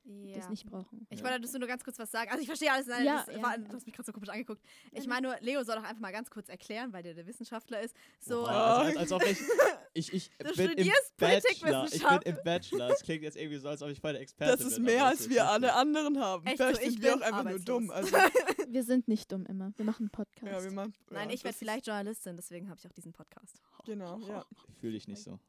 [0.07, 0.49] das Ja.
[0.49, 1.05] nicht brauchen.
[1.09, 1.25] Ich Ja.
[1.25, 2.29] wollte dazu nur ganz kurz was sagen.
[2.31, 2.87] Also ich verstehe alles.
[2.87, 3.57] Nein, Ja, das ja, war, ja.
[3.57, 4.61] du hast mich gerade so komisch angeguckt.
[4.91, 7.27] Ich Nein, meine nur, Leo soll doch einfach mal ganz kurz erklären, weil der der
[7.27, 7.95] Wissenschaftler ist.
[8.19, 9.37] So, Boah, als, als, als ob ich.
[9.93, 11.85] Ich, ich Du bin im studierst Bachelor.
[11.91, 12.89] Ich bin im Bachelor.
[12.91, 14.67] Es klingt jetzt irgendwie so, als ob ich voll der Experte Das bin.
[14.67, 16.45] ist aber mehr, das als wir alle anderen haben.
[16.45, 17.89] Echt Vielleicht so, ich sind wir auch bin einfach nur dumm.
[17.89, 18.15] Also,
[18.69, 19.71] Wir sind nicht dumm immer.
[19.75, 20.71] Wir machen einen Podcast.
[20.71, 23.59] machen, Nein, ich werde das vielleicht Journalistin, deswegen habe ich auch diesen Podcast.
[23.85, 24.45] Genau, ja.
[24.79, 25.39] Fühle ich nicht so.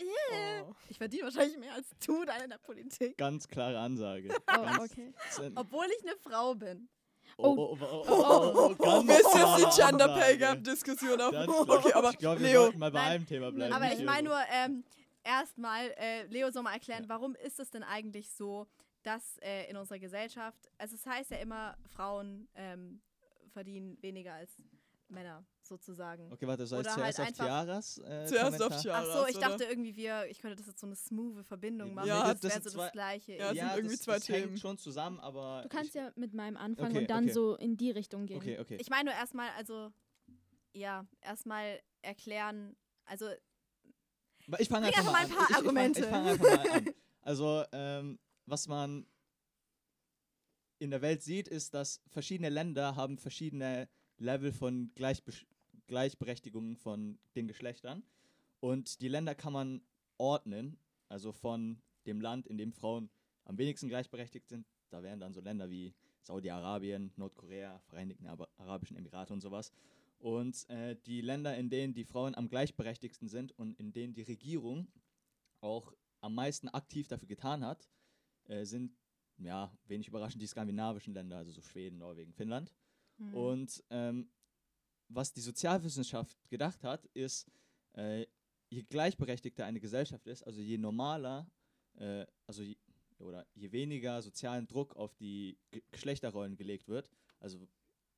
[0.00, 0.74] Oh.
[0.88, 3.16] Ich verdiene wahrscheinlich mehr als du dann in der Politik.
[3.16, 4.28] Ganz klare Ansage.
[4.30, 5.12] oh, Ganz, okay.
[5.54, 6.88] Obwohl ich eine Frau bin.
[7.36, 10.38] Oh, oh, oh, oh, oh, oh, jetzt klare die Gender Pay.
[10.38, 11.34] Gap Diskussion auf?
[11.68, 13.72] Okay, aber ich glaube, wir Leo, mal bei einem Thema bleiben.
[13.72, 14.84] Aber ich meine nur, ähm,
[15.24, 18.68] erstmal, äh, Leo soll mal erklären, warum ist es denn eigentlich so,
[19.02, 23.00] dass äh, in unserer Gesellschaft, also es heißt ja immer, Frauen ähm,
[23.52, 24.50] verdienen weniger als
[25.08, 26.32] Männer, sozusagen.
[26.32, 28.66] Okay, warte, soll ich Oder zuerst halt auf einfach- Tiaras äh, zuerst Kommentar?
[28.68, 29.48] auf Tiaras, Ach so, ich oder?
[29.48, 32.08] dachte irgendwie, wir, ich könnte das jetzt so eine smooth Verbindung machen.
[32.08, 33.32] Ja, das das wäre so zwei- das Gleiche.
[33.36, 34.56] Ja, es sind irgendwie das, zwei das hängt Themen.
[34.58, 37.32] schon zusammen, aber Du kannst ich, ja mit meinem anfangen Okay, und dann okay.
[37.32, 38.36] so in die Richtung gehen.
[38.38, 38.76] Okay, okay.
[38.80, 39.90] Ich meine nur erstmal, also,
[40.72, 43.28] ja, erstmal erklären, also,
[44.58, 45.12] Ich fange einfach mal an.
[45.12, 46.00] mal ein paar ich, ich, Argumente.
[46.00, 46.94] Ich fange fang einfach mal an.
[47.22, 49.06] Also, ähm, was man
[50.78, 53.88] in der Welt sieht, ist, dass verschiedene Länder haben verschiedene
[54.18, 55.32] Level von Gleichbe
[55.86, 58.02] Gleichberechtigung von den Geschlechtern.
[58.60, 59.82] Und die Länder kann man
[60.18, 60.78] ordnen,
[61.08, 63.10] also von dem Land, in dem Frauen
[63.44, 64.66] am wenigsten gleichberechtigt sind.
[64.90, 69.72] Da wären dann so Länder wie Saudi-Arabien, Nordkorea, Vereinigten Ara- Arabischen Emirate und sowas.
[70.18, 74.22] Und äh, die Länder, in denen die Frauen am gleichberechtigsten sind und in denen die
[74.22, 74.88] Regierung
[75.60, 77.86] auch am meisten aktiv dafür getan hat,
[78.46, 78.96] äh, sind,
[79.36, 82.72] ja, wenig überraschend, die skandinavischen Länder, also so Schweden, Norwegen, Finnland.
[83.18, 83.34] Mhm.
[83.34, 84.30] Und ähm,
[85.08, 87.50] was die Sozialwissenschaft gedacht hat, ist,
[87.94, 88.26] äh,
[88.70, 91.46] je gleichberechtigter eine Gesellschaft ist, also je normaler,
[91.96, 92.76] äh, also je,
[93.18, 97.68] oder je weniger sozialen Druck auf die Ge Geschlechterrollen gelegt wird, also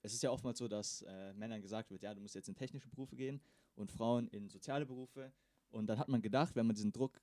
[0.02, 2.54] es ist ja oftmals so, dass äh, Männern gesagt wird, ja, du musst jetzt in
[2.54, 3.40] technische Berufe gehen
[3.74, 5.32] und Frauen in soziale Berufe.
[5.70, 7.20] Und dann hat man gedacht, wenn man diesen Druck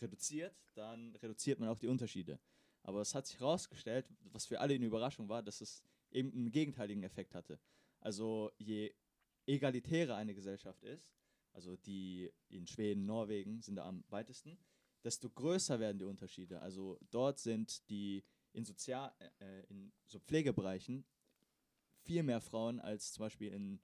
[0.00, 2.38] reduziert, dann reduziert man auch die Unterschiede.
[2.84, 6.52] Aber es hat sich herausgestellt, was für alle eine Überraschung war, dass es eben einen
[6.52, 7.58] gegenteiligen Effekt hatte.
[8.02, 8.92] Also je
[9.46, 11.10] egalitärer eine Gesellschaft ist,
[11.52, 14.58] also die in Schweden, Norwegen sind da am weitesten,
[15.04, 16.60] desto größer werden die Unterschiede.
[16.60, 21.04] Also dort sind die in, Sozial äh, in so Pflegebereichen
[22.02, 23.80] viel mehr Frauen als zum Beispiel in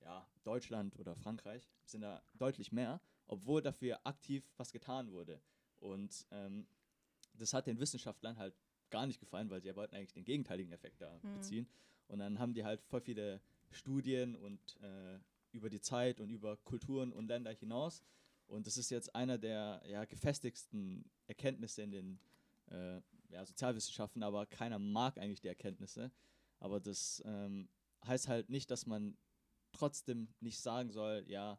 [0.00, 5.40] ja, Deutschland oder Frankreich, sind da deutlich mehr, obwohl dafür aktiv was getan wurde.
[5.80, 6.66] Und ähm,
[7.34, 8.54] das hat den Wissenschaftlern halt
[8.90, 11.32] gar nicht gefallen, weil sie ja wollten eigentlich den gegenteiligen Effekt da Mhm.
[11.34, 11.68] beziehen.
[12.08, 13.40] Und dann haben die halt voll viele
[13.70, 15.18] Studien und äh,
[15.52, 18.04] über die Zeit und über Kulturen und Länder hinaus.
[18.46, 22.20] Und das ist jetzt einer der ja, gefestigsten Erkenntnisse in den
[22.70, 26.10] äh, ja, Sozialwissenschaften, aber keiner mag eigentlich die Erkenntnisse.
[26.58, 27.68] Aber das ähm,
[28.06, 29.16] heißt halt nicht, dass man
[29.72, 31.58] trotzdem nicht sagen soll, ja,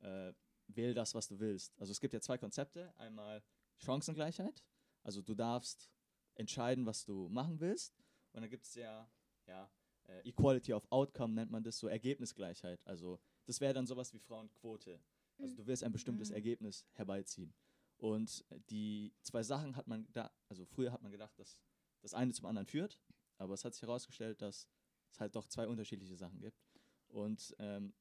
[0.00, 0.32] äh,
[0.68, 1.78] wähl das, was du willst.
[1.78, 2.94] Also es gibt ja zwei Konzepte.
[2.98, 3.42] Einmal
[3.78, 4.62] Chancengleichheit.
[5.02, 5.90] Also du darfst
[6.34, 7.96] entscheiden, was du machen willst.
[8.32, 9.10] Und dann gibt es ja,
[9.46, 9.70] ja
[10.08, 12.84] äh, Equality of Outcome nennt man das, so Ergebnisgleichheit.
[12.86, 15.00] Also das wäre dann sowas wie Frauenquote.
[15.38, 16.34] Also du willst ein bestimmtes Mhm.
[16.34, 17.54] Ergebnis herbeiziehen.
[17.96, 21.58] Und die zwei Sachen hat man da, also früher hat man gedacht, dass
[22.00, 22.98] das eine zum anderen führt,
[23.38, 24.68] aber es hat sich herausgestellt, dass
[25.10, 26.60] es halt doch zwei unterschiedliche Sachen gibt.
[27.08, 27.92] Und ähm,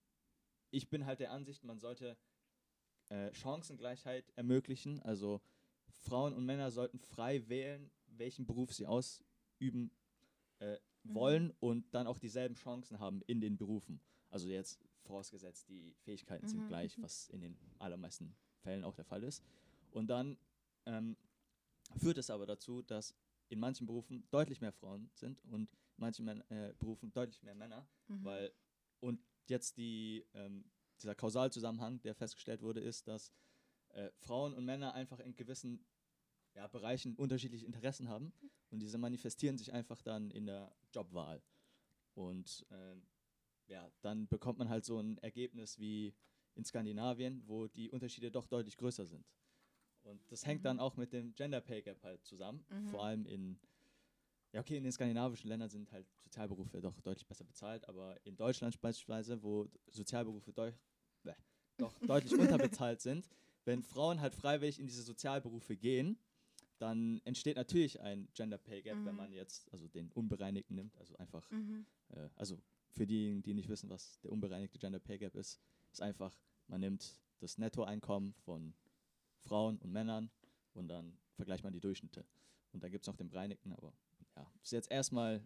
[0.72, 2.18] ich bin halt der Ansicht, man sollte
[3.10, 5.00] äh, Chancengleichheit ermöglichen.
[5.02, 5.42] Also
[5.88, 9.92] Frauen und Männer sollten frei wählen, welchen Beruf sie ausüben
[10.60, 10.78] äh,
[11.10, 11.16] Mhm.
[11.16, 14.02] wollen und dann auch dieselben Chancen haben in den Berufen.
[14.30, 19.06] Also jetzt vorausgesetzt, die Fähigkeiten sind Mhm, gleich, was in den allermeisten Fällen auch der
[19.06, 19.44] Fall ist.
[19.92, 20.38] Und dann
[20.86, 21.16] ähm,
[21.98, 23.16] führt es aber dazu, dass
[23.50, 27.56] in manchen Berufen deutlich mehr Frauen sind und in manchen Män äh, Berufen deutlich mehr
[27.56, 28.24] Männer, Mhm.
[28.24, 28.52] weil
[29.00, 30.66] und jetzt die ähm,
[31.00, 33.32] dieser Kausalzusammenhang, der festgestellt wurde, ist, dass
[33.90, 35.86] äh, Frauen und Männer einfach in gewissen
[36.58, 38.34] ja, Bereichen unterschiedliche Interessen haben
[38.72, 41.42] und diese manifestieren sich einfach dann in der Jobwahl.
[42.16, 43.04] Und ähm,
[43.68, 46.16] ja, dann bekommt man halt so ein Ergebnis wie
[46.56, 49.24] in Skandinavien, wo die Unterschiede doch deutlich größer sind.
[50.02, 50.82] Und das hängt dann Mhm.
[50.82, 52.66] auch mit dem Gender Pay Gap halt zusammen.
[52.70, 52.88] Mhm.
[52.88, 53.60] Vor allem in,
[54.52, 58.36] ja okay, in den skandinavischen Ländern sind halt Sozialberufe doch deutlich besser bezahlt, aber in
[58.36, 60.72] Deutschland beispielsweise, wo Sozialberufe deu
[61.22, 61.36] bäh,
[61.78, 63.30] doch deutlich unterbezahlt sind,
[63.66, 66.18] wenn Frauen halt freiwillig in diese Sozialberufe gehen,
[66.80, 69.18] dann entsteht natürlich ein Gender Pay Gap, wenn Mhm.
[69.18, 71.86] man jetzt also den unbereinigten nimmt, also einfach Mhm.
[72.10, 72.62] äh, also
[72.92, 75.60] für diejenigen, die nicht wissen, was der unbereinigte Gender Pay Gap ist,
[75.92, 78.74] ist einfach, man nimmt das Nettoeinkommen von
[79.44, 80.30] Frauen und Männern
[80.74, 82.26] und dann vergleicht man die Durchschnitte.
[82.74, 83.94] Und dann gibt es noch den bereinigten, aber
[84.36, 85.46] ja, ist jetzt erstmal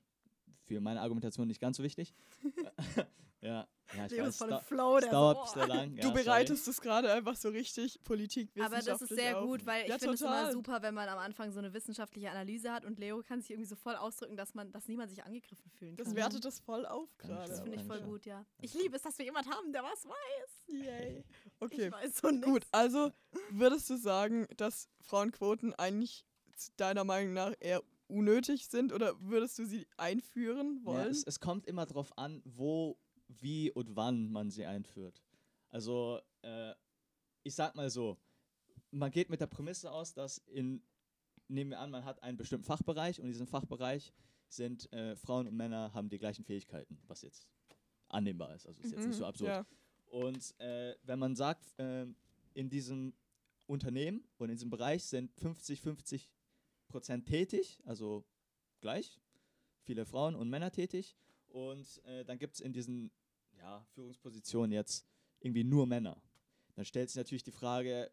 [0.66, 2.14] für meine Argumentation nicht ganz so wichtig.
[3.41, 4.99] ja, ja, ich Leo weiß, ist voll Flow.
[4.99, 5.95] Der dauert so, bisschen lang.
[5.95, 6.24] Ja, du sorry.
[6.24, 9.45] bereitest es gerade einfach so richtig politikwissenschaftlich Aber das ist sehr auf.
[9.45, 12.30] gut, weil ich Ja, finde es immer super, wenn man am Anfang so eine wissenschaftliche
[12.32, 15.24] Analyse hat und Leo kann sich irgendwie so voll ausdrücken, dass man, dass niemand sich
[15.24, 16.06] angegriffen fühlen kann.
[16.06, 17.49] Das wertet das voll auf ich gerade.
[17.49, 18.45] Das finde ich voll gut, ja.
[18.62, 20.49] Ich liebe es, dass wir jemand haben, der was weiß.
[20.68, 21.24] Yay.
[21.60, 22.45] Okay, Ich weiß so nichts.
[22.47, 22.64] gut.
[22.72, 23.12] Also
[23.52, 26.26] würdest du sagen, dass Frauenquoten eigentlich
[26.78, 27.82] deiner Meinung nach eher
[28.12, 31.12] unnötig sind oder würdest du sie einführen Ja, wollen?
[31.12, 32.97] es, es kommt immer darauf an, wo,
[33.28, 35.22] wie und wann man sie einführt.
[35.70, 36.74] Also, äh,
[37.43, 38.18] ich sag mal so,
[38.91, 40.84] man geht mit der Prämisse aus, dass in,
[41.47, 44.14] nehmen wir an, man hat einen bestimmten Fachbereich und in diesem Fachbereich
[44.49, 47.47] sind äh, Frauen und Männer haben die gleichen Fähigkeiten, was jetzt
[48.09, 48.68] annehmbar ist.
[48.68, 49.49] Also ist jetzt nicht so Mhm, absurd.
[49.49, 49.66] Ja.
[50.07, 52.18] Und äh, wenn man sagt, ähm,
[52.53, 53.14] in diesem
[53.68, 56.28] Unternehmen und in diesem Bereich sind 50-50
[56.91, 58.25] Prozent tätig, also
[58.81, 59.19] gleich,
[59.83, 61.15] viele Frauen und Männer tätig.
[61.47, 63.11] Und äh, dann gibt es in diesen
[63.57, 65.05] ja, Führungspositionen jetzt
[65.39, 66.21] irgendwie nur Männer.
[66.75, 68.11] Dann stellt sich natürlich die Frage,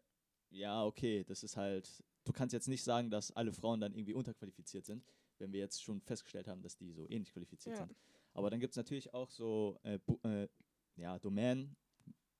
[0.49, 4.13] ja, okay, das ist halt, du kannst jetzt nicht sagen, dass alle Frauen dann irgendwie
[4.13, 5.05] unterqualifiziert sind,
[5.37, 7.85] wenn wir jetzt schon festgestellt haben, dass die so ähnlich qualifiziert Ja.
[7.85, 7.95] sind.
[8.33, 10.47] Aber dann gibt es natürlich auch so äh, äh,
[10.95, 11.75] ja, Domänen,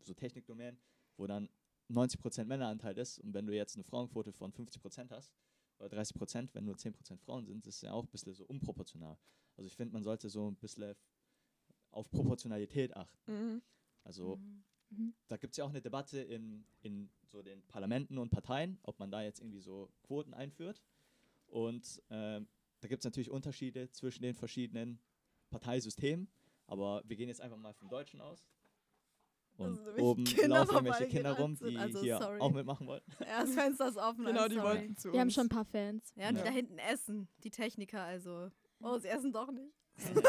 [0.02, 0.80] so Technikdomänen,
[1.18, 1.50] wo dann
[1.90, 3.20] 90% Männeranteil ist.
[3.20, 5.34] Und wenn du jetzt eine Frauenquote von 50% hast,
[5.80, 9.18] oder 30%, wenn nur 10% Frauen sind, das ist ja auch ein bisschen so unproportional.
[9.56, 10.96] Also ich finde, man sollte so ein bisschen
[11.92, 13.32] auf Proportionalität achten.
[13.32, 13.62] Mhm.
[14.04, 14.64] Also Mhm.
[14.90, 15.14] Mhm.
[15.28, 19.00] da gibt es ja auch eine Debatte in, in so den Parlamenten und Parteien, ob
[19.00, 20.82] man da jetzt irgendwie so Quoten einführt.
[21.48, 22.48] Und ähm,
[22.80, 25.00] da gibt es natürlich Unterschiede zwischen den verschiedenen
[25.50, 26.28] Parteisystemen,
[26.68, 28.46] aber wir gehen jetzt einfach mal vom Deutschen aus.
[29.60, 31.70] Und Also oben Kinder laufen irgendwelche Kinder rum, sind.
[31.72, 32.40] die Also, hier sorry.
[32.40, 33.12] auch mitmachen wollten.
[33.20, 34.26] Ja, das Fenster ist offen.
[34.26, 34.68] Genau, I'm die sorry.
[34.68, 35.34] wollten zu Wir haben uns.
[35.36, 36.14] schon ein paar Fans.
[36.16, 36.46] Ja, und die Ja.
[36.46, 37.28] da hinten essen.
[37.44, 38.50] Die Techniker also.
[38.82, 39.74] Oh, sie essen doch nicht.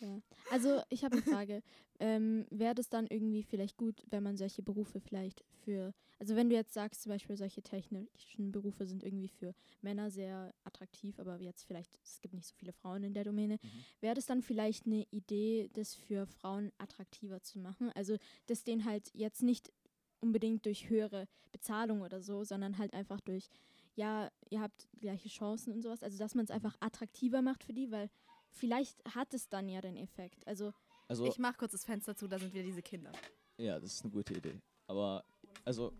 [0.00, 0.20] Ja.
[0.50, 1.62] Also ich habe eine Frage.
[2.00, 6.48] ähm, Wäre das dann irgendwie vielleicht gut, wenn man solche Berufe vielleicht für, also wenn
[6.48, 11.40] du jetzt sagst, zum Beispiel solche technischen Berufe sind irgendwie für Männer sehr attraktiv, aber
[11.40, 13.84] jetzt vielleicht, es gibt nicht so viele Frauen in der Domäne, Mhm.
[14.00, 17.90] wäre das dann vielleicht eine Idee, das für Frauen attraktiver zu machen?
[17.94, 18.16] Also
[18.46, 19.72] das denen halt jetzt nicht
[20.20, 23.48] unbedingt durch höhere Bezahlung oder so, sondern halt einfach durch,
[23.94, 26.02] ja, ihr habt gleiche Chancen und sowas.
[26.02, 28.10] Also dass man es einfach attraktiver macht für die, weil
[28.50, 30.46] vielleicht hat es dann ja den Effekt.
[30.48, 30.72] Also
[31.06, 33.12] Also, Ich mach kurz das Fenster zu, da sind wieder diese Kinder.
[33.56, 34.60] ja, das ist eine gute Idee.
[34.88, 35.24] Aber,
[35.64, 35.92] also,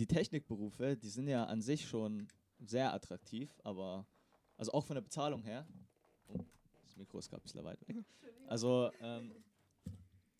[0.00, 2.26] die Technikberufe, die sind ja an sich schon
[2.58, 4.06] sehr attraktiv, aber,
[4.56, 5.66] also auch von der Bezahlung her.
[6.26, 6.38] Oh,
[6.82, 8.02] das Mikro ist gerade ein bisschen weit weg.
[8.46, 9.34] Also, ähm,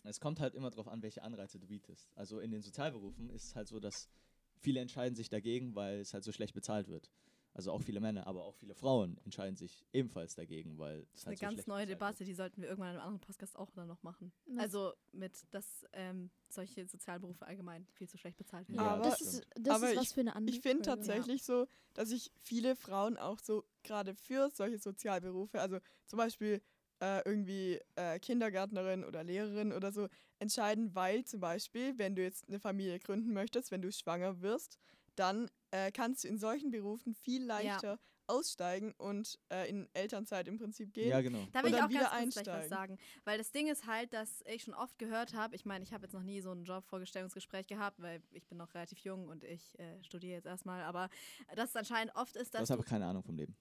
[0.05, 2.11] es kommt halt immer darauf an, welche Anreize du bietest.
[2.17, 4.09] Also in den Sozialberufen ist es halt so, dass
[4.57, 7.11] viele entscheiden sich dagegen, weil es halt so schlecht bezahlt wird.
[7.53, 11.21] Also auch viele Männer, aber auch viele Frauen entscheiden sich ebenfalls dagegen, weil es Das
[11.23, 12.29] ist halt eine so ganz neue bezahlt Debatte, wird.
[12.29, 14.33] die sollten wir irgendwann in einem anderen Podcast auch dann noch machen.
[14.47, 18.81] was- Also mit, dass ähm, solche Sozialberufe allgemein viel zu schlecht bezahlt werden.
[18.81, 21.43] Ja, Aber- das, ist, das Aber ist was ich- für eine andere Ich finde tatsächlich
[21.43, 26.63] so, dass sich viele Frauen auch so gerade für solche Sozialberufe, also zum Beispiel
[27.03, 30.07] äh, irgendwie äh, Kindergärtnerin oder Lehrerin oder so,
[30.39, 34.79] entscheiden, weil zum Beispiel, wenn du jetzt eine Familie gründen möchtest, wenn du schwanger wirst,
[35.17, 37.99] dann äh, kannst du in solchen Berufen viel leichter
[38.31, 41.11] aussteigen und äh, in Elternzeit im Prinzip gehen.
[41.11, 41.47] Ja, genau.
[41.53, 42.99] Da will ich auch wieder ganz kurz gleich was sagen.
[43.25, 46.05] Weil das Ding ist halt, dass ich schon oft gehört habe, ich meine, ich habe
[46.05, 49.79] jetzt noch nie so ein Jobvorgestellungsgespräch gehabt, weil ich bin noch relativ jung und ich
[49.79, 51.11] äh, studiere jetzt erstmal, aber
[51.57, 52.75] dass es anscheinend oft ist, Du dass hast du...
[52.75, 53.57] aber keine Ahnung vom Leben.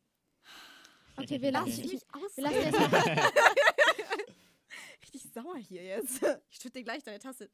[1.17, 3.31] Okay, wir Lass lassen, ich, wir jetzt mal,
[5.01, 6.21] Richtig sauer hier jetzt.
[6.49, 7.49] Ich schütte dir gleich deine Tasse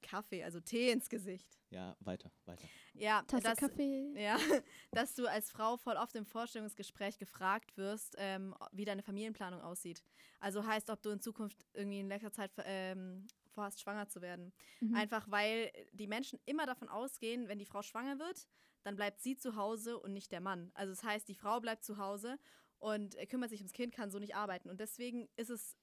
[0.00, 1.58] Kaffee, also Tee ins Gesicht.
[1.70, 2.66] Ja, weiter, weiter.
[2.94, 4.12] Ja, Tasse das, Kaffee.
[4.16, 4.36] Ja,
[4.92, 10.02] dass du als Frau voll oft im Vorstellungsgespräch gefragt wirst, ähm, wie deine Familienplanung aussieht.
[10.40, 14.52] Also heißt, ob du in Zukunft irgendwie in letzter Zeit ähm, vorhast, schwanger zu werden.
[14.80, 14.94] Mhm.
[14.94, 18.48] Einfach weil die Menschen immer davon ausgehen, wenn die Frau schwanger wird,
[18.82, 20.70] dann bleibt sie zu Hause und nicht der Mann.
[20.74, 22.38] Also das heißt, die Frau bleibt zu Hause
[22.78, 24.70] und äh, kümmert sich ums Kind, kann so nicht arbeiten.
[24.70, 25.76] Und deswegen ist es,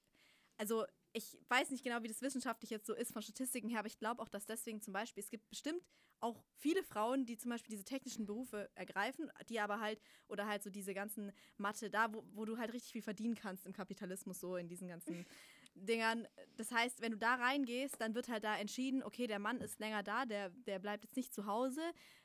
[0.56, 3.88] also ich weiß nicht genau, wie das wissenschaftlich jetzt so ist von Statistiken her, aber
[3.88, 5.82] ich glaube auch, dass deswegen zum Beispiel, es gibt bestimmt
[6.20, 10.62] auch viele Frauen, die zum Beispiel diese technischen Berufe ergreifen, die aber halt, oder halt
[10.62, 14.40] so diese ganzen Mathe, da, wo, wo du halt richtig viel verdienen kannst im Kapitalismus,
[14.40, 15.24] so in diesen ganzen
[15.74, 16.26] Dingern.
[16.56, 19.78] Das heißt, wenn du da reingehst, dann wird halt da entschieden, okay, der Mann ist
[19.78, 21.80] länger da, der, der bleibt jetzt nicht zu Hause,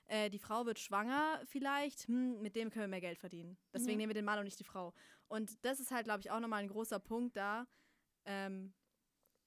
[0.08, 3.58] äh, die Frau wird schwanger vielleicht, hm, mit dem können wir mehr Geld verdienen.
[3.74, 3.98] Deswegen Ja.
[3.98, 4.94] nehmen wir den Mann und nicht die Frau.
[5.28, 7.68] Und das ist halt, glaube ich, auch nochmal ein großer Punkt da.
[8.26, 8.74] Ähm,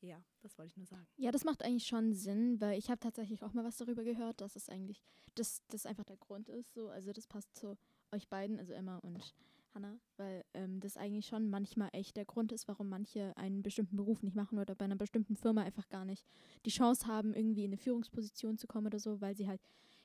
[0.01, 1.07] ja, das wollte ich nur sagen.
[1.17, 4.41] Ja, das macht eigentlich schon Sinn, weil ich habe tatsächlich auch mal was darüber gehört,
[4.41, 5.03] dass es eigentlich,
[5.35, 6.75] dass das einfach der Grund ist.
[6.75, 7.77] So, also das passt zu
[8.13, 9.35] euch beiden, also Emma und
[9.75, 13.97] Hannah, weil ähm, das eigentlich schon manchmal echt der Grund ist, warum manche einen bestimmten
[13.97, 16.25] Beruf nicht machen oder bei einer bestimmten Firma einfach gar nicht
[16.65, 19.61] die Chance haben, irgendwie in eine Führungsposition zu kommen oder so, weil sie halt,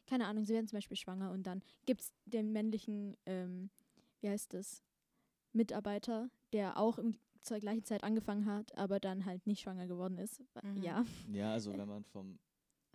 [0.07, 3.69] keine Ahnung, sie werden zum Beispiel schwanger und dann gibt es den männlichen, ähm,
[4.19, 4.83] wie heißt das,
[5.53, 10.17] Mitarbeiter, der auch im, zur gleichen Zeit angefangen hat, aber dann halt nicht schwanger geworden
[10.17, 10.41] ist.
[10.63, 10.81] Mhm.
[10.81, 11.05] Ja.
[11.31, 12.39] Ja, also wenn man vom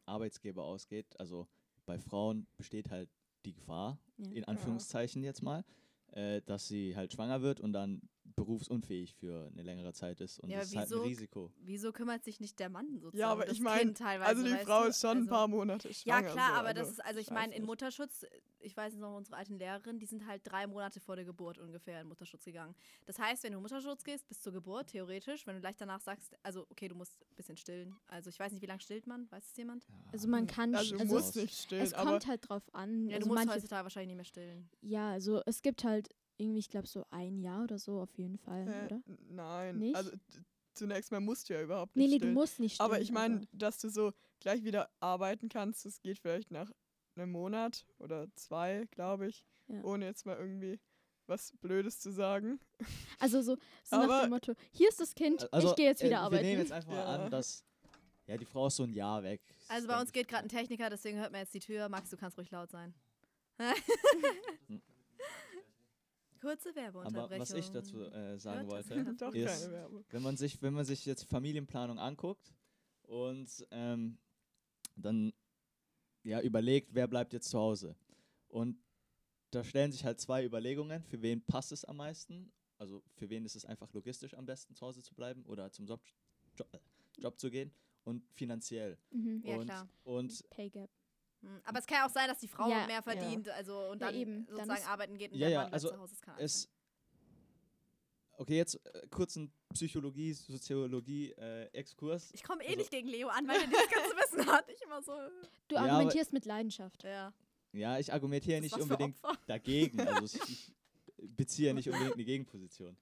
[0.04, 1.46] Arbeitsgeber ausgeht, also
[1.84, 3.10] bei Frauen besteht halt
[3.44, 4.30] die Gefahr, Ja.
[4.32, 5.64] in Anführungszeichen jetzt mal,
[6.12, 10.40] äh, dass sie halt schwanger wird und dann berufsunfähig für eine längere Zeit ist.
[10.40, 11.52] Und Ja, das ist halt ein wieso- Risiko.
[11.58, 13.18] Wieso kümmert sich nicht der Mann sozusagen?
[13.18, 14.88] Ja, aber um ich mein, Kind teilweise, Also die Frau du?
[14.88, 16.32] ist schon ein Also- paar Monate Ja, schwanger.
[16.32, 17.64] klar, so, aber das ist, also ich meine, in.
[17.64, 18.24] Mutterschutz,
[18.60, 22.00] ich weiß noch, unsere alten Lehrerin, die sind halt drei Monate vor der Geburt ungefähr
[22.00, 22.74] in Mutterschutz gegangen.
[23.04, 26.00] Das heißt, wenn du in Mutterschutz gehst, bis zur Geburt, theoretisch, wenn du gleich danach
[26.00, 27.96] sagst, also okay, du musst ein bisschen stillen.
[28.08, 29.86] Also ich weiß nicht, wie lange stillt man, weiß es jemand?
[30.12, 32.62] Also man kann, Also du also musst es, nicht stillen, es aber kommt halt drauf
[32.74, 33.08] an.
[33.08, 34.68] Ja, also du musst manche, heutzutage wahrscheinlich nicht mehr stillen.
[34.80, 36.08] ja, also es gibt halt
[36.38, 39.00] irgendwie, ich glaube so ein Jahr oder so auf jeden Fall, äh, oder?
[39.30, 39.78] nein.
[39.78, 39.96] Nicht?
[39.96, 40.10] Also
[40.74, 42.34] zunächst mal musst du ja überhaupt Nee, nicht nee, du stillen.
[42.34, 42.90] musst nicht stillen.
[42.90, 46.70] aber ich meine, dass du so gleich wieder arbeiten kannst, das geht vielleicht nach
[47.16, 49.82] einem Monat oder zwei, glaube ich, Ja.
[49.84, 50.78] ohne jetzt mal irgendwie
[51.26, 52.60] was Blödes zu sagen.
[53.18, 56.06] also so, so nach dem Motto, hier ist das Kind, Also, ich gehe jetzt äh,
[56.06, 56.44] wieder Wir arbeiten.
[56.44, 57.24] nehmen jetzt einfach mal Ja.
[57.24, 57.64] an, dass
[58.26, 59.40] ja, die Frau ist so ein Jahr weg.
[59.68, 61.88] Also bei uns geht gerade ein Techniker, deswegen hört man jetzt die Tür.
[61.88, 62.92] Max, du kannst ruhig laut sein.
[66.46, 67.32] Kurze Werbeunterbrechung.
[67.32, 69.14] Aber was ich dazu äh, sagen Hört wollte?
[69.16, 69.68] Doch Ist-
[70.10, 72.54] wenn man sich, wenn man sich jetzt Familienplanung anguckt
[73.02, 74.18] und ähm,
[74.94, 75.32] dann
[76.22, 77.96] ja überlegt, wer bleibt jetzt zu Hause.
[78.48, 78.78] Und
[79.50, 83.44] da stellen sich halt zwei Überlegungen, für wen passt es am meisten, also für wen
[83.44, 86.00] ist es einfach logistisch am besten zu Hause zu bleiben oder zum Job,
[86.56, 86.68] Job,
[87.18, 87.72] Job zu gehen
[88.04, 88.98] und finanziell.
[89.10, 89.42] Mhm.
[89.44, 89.88] Ja, und, klar.
[90.04, 90.90] und Pay Gap.
[91.42, 94.00] Hm, Aber es kann ja auch sein, dass die Frau Ja, mehr verdient, also und
[94.00, 94.46] Ja, dann eben.
[94.46, 96.14] Dann sozusagen ist- arbeiten geht und Ja, der ja, Mann also zu Hause.
[96.14, 96.68] Das kann es
[98.38, 103.28] okay jetzt äh, kurzen Psychologie Soziologie äh, Exkurs ich komme eh also- nicht gegen Leo
[103.28, 104.68] an, weil er dieses ganze Wissen hat.
[104.70, 105.12] Ich immer so.
[105.68, 107.02] Du argumentierst mit Leidenschaft.
[107.04, 107.32] Ja.
[107.72, 109.38] ja ich argumentiere nicht unbedingt Opfer.
[109.46, 110.00] dagegen.
[110.00, 110.72] Also ich, ich
[111.36, 112.96] beziehe ja nicht unbedingt eine Gegenposition.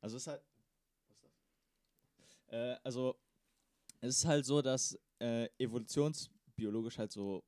[0.00, 0.42] Also es ist halt.
[1.08, 1.22] Was ist
[2.48, 2.52] das?
[2.52, 3.16] Äh, also
[4.00, 5.48] es ist halt so, dass äh,
[6.60, 7.44] evolutionsbiologisch halt so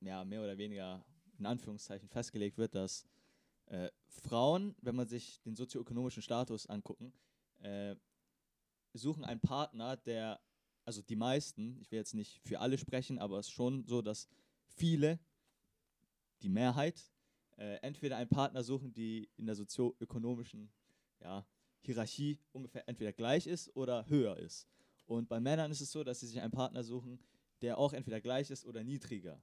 [0.00, 1.04] ja, mehr oder weniger
[1.38, 3.06] in Anführungszeichen festgelegt wird, dass
[3.66, 7.12] äh, Frauen, wenn man sich den sozioökonomischen Status angucken,
[7.60, 7.96] äh,
[8.92, 10.40] suchen einen Partner, der,
[10.84, 14.02] also die meisten, ich will jetzt nicht für alle sprechen, aber es ist schon so,
[14.02, 14.28] dass
[14.66, 15.18] viele,
[16.42, 17.10] die Mehrheit,
[17.56, 20.70] äh, entweder einen Partner suchen, die in der sozioökonomischen
[21.20, 21.46] ja,
[21.80, 24.68] Hierarchie ungefähr entweder gleich ist oder höher ist.
[25.06, 27.18] Und bei Männern ist es so, dass sie sich einen Partner suchen,
[27.64, 29.42] der auch entweder gleich ist oder niedriger.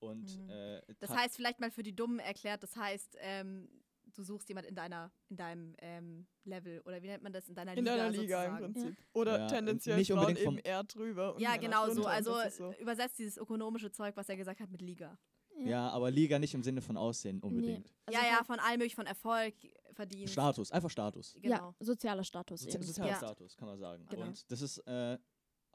[0.00, 0.50] Und Mhm.
[0.50, 3.68] äh, Das heißt, vielleicht mal für die Dummen erklärt, das heißt, ähm,
[4.14, 7.48] du suchst jemand in deiner, in deinem ähm, Level oder wie nennt man das?
[7.48, 7.96] In deiner In Liga.
[7.96, 8.72] deiner Liga im sozusagen.
[8.74, 9.04] Prinzip.
[9.12, 11.34] Oder Ja, tendenziell nicht Frauen unbedingt eben vom- eher drüber.
[11.34, 12.04] Und Ja, genau so.
[12.06, 12.72] Also so.
[12.80, 15.16] übersetzt dieses ökonomische Zeug, was er gesagt hat, mit Liga.
[15.64, 17.92] ja, aber Liga nicht im Sinne von Aussehen unbedingt.
[18.06, 19.54] Also ja, ja, halt- von allem möglich, von Erfolg,
[19.92, 20.32] Verdienst.
[20.32, 21.36] Status, einfach Status.
[21.42, 21.54] Genau.
[21.56, 22.82] Ja, sozialer Status Sozi eben.
[22.86, 23.16] sozialer Ja.
[23.18, 24.06] Status, kann man sagen.
[24.08, 24.26] Genau.
[24.26, 25.18] Und das ist äh,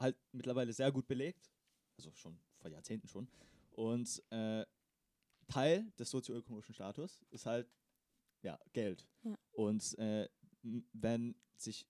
[0.00, 1.48] halt mittlerweile sehr gut belegt.
[1.96, 3.28] Also schon vor Jahrzehnten schon.
[3.72, 4.64] Und äh,
[5.48, 7.68] Teil des sozioökonomischen Status ist halt
[8.42, 9.06] ja, Geld.
[9.22, 9.34] Ja.
[9.52, 10.28] Und äh,
[10.92, 11.86] wenn sich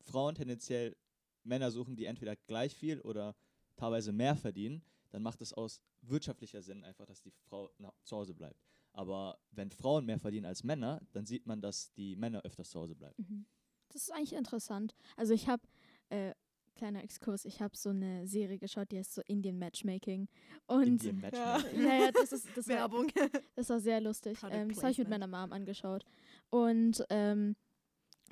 [0.00, 0.96] Frauen tendenziell
[1.44, 3.34] Männer suchen, die entweder gleich viel oder
[3.76, 8.16] teilweise mehr verdienen, dann macht es aus wirtschaftlicher Sinn einfach, dass die Frau na, zu
[8.16, 8.60] Hause bleibt.
[8.92, 12.80] Aber wenn Frauen mehr verdienen als Männer, dann sieht man, dass die Männer öfters zu
[12.80, 13.14] Hause bleiben.
[13.16, 13.46] Mhm.
[13.88, 14.94] Das ist eigentlich interessant.
[15.16, 15.62] Also ich habe,
[16.08, 16.34] äh,
[16.74, 20.28] kleiner Exkurs, ich habe so eine Serie geschaut, die heißt so Indian Matchmaking.
[20.66, 21.84] Und Indian Matchmaking.
[21.84, 23.08] ja, ja, das ist das war, Werbung.
[23.54, 24.38] das war sehr lustig.
[24.50, 26.04] Ähm, das habe ich mit meiner Mom angeschaut.
[26.50, 27.56] Und ähm,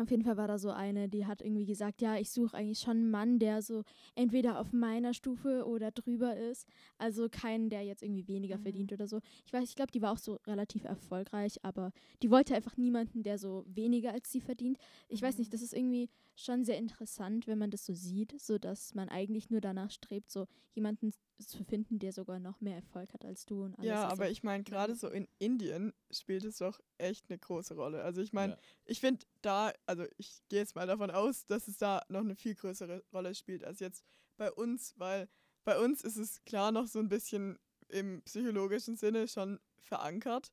[0.00, 2.78] auf jeden Fall war da so eine, die hat irgendwie gesagt, ja, ich suche eigentlich
[2.80, 3.82] schon einen Mann, der so
[4.14, 6.66] entweder auf meiner Stufe oder drüber ist.
[6.98, 8.62] Also keinen, der jetzt irgendwie weniger Mhm.
[8.62, 9.20] verdient oder so.
[9.46, 11.92] Ich weiß, ich glaube, die war auch so relativ erfolgreich, aber
[12.22, 14.78] die wollte einfach niemanden, der so weniger als sie verdient.
[15.08, 15.40] Ich weiß Mhm.
[15.40, 19.08] nicht, das ist irgendwie schon sehr interessant, wenn man das so sieht, so dass man
[19.08, 21.12] eigentlich nur danach strebt, so jemanden
[21.48, 23.86] zu finden, der sogar noch mehr Erfolg hat als du und alles.
[23.88, 28.02] Ja, aber ich meine, gerade so in Indien spielt es doch echt eine große Rolle.
[28.02, 28.58] Also ich meine, Ja.
[28.84, 32.36] ich finde da, also ich gehe jetzt mal davon aus, dass es da noch eine
[32.36, 34.04] viel größere Rolle spielt als jetzt
[34.36, 35.28] bei uns, weil
[35.64, 40.52] bei uns ist es klar noch so ein bisschen im psychologischen Sinne schon verankert.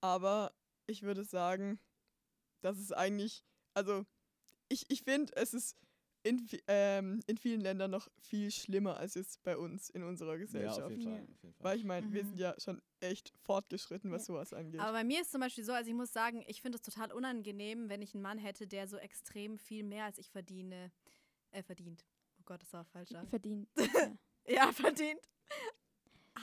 [0.00, 0.54] Aber
[0.86, 1.78] ich würde sagen,
[2.62, 3.44] dass es eigentlich,
[3.74, 4.04] also
[4.68, 5.76] ich, ich finde, es ist
[6.22, 10.38] in, ähm, in vielen Ländern noch viel schlimmer als jetzt bei uns in unserer Ja,
[10.38, 10.82] Gesellschaft.
[10.82, 11.12] auf jeden Fall.
[11.14, 11.22] Ja.
[11.22, 11.64] Auf jeden Fall.
[11.64, 12.28] Weil ich meine, wir Mhm.
[12.28, 14.34] sind ja schon echt fortgeschritten, was Ja.
[14.34, 14.80] sowas angeht.
[14.80, 17.10] Aber bei mir ist zum Beispiel so, also ich muss sagen, ich finde es total
[17.12, 20.92] unangenehm, wenn ich einen Mann hätte, der so extrem viel mehr als ich verdiene,
[21.52, 22.04] äh, verdient.
[22.38, 23.10] Oh Gott, das war falsch.
[23.30, 23.68] verdient.
[24.46, 24.56] ja.
[24.66, 25.20] Ja, verdient.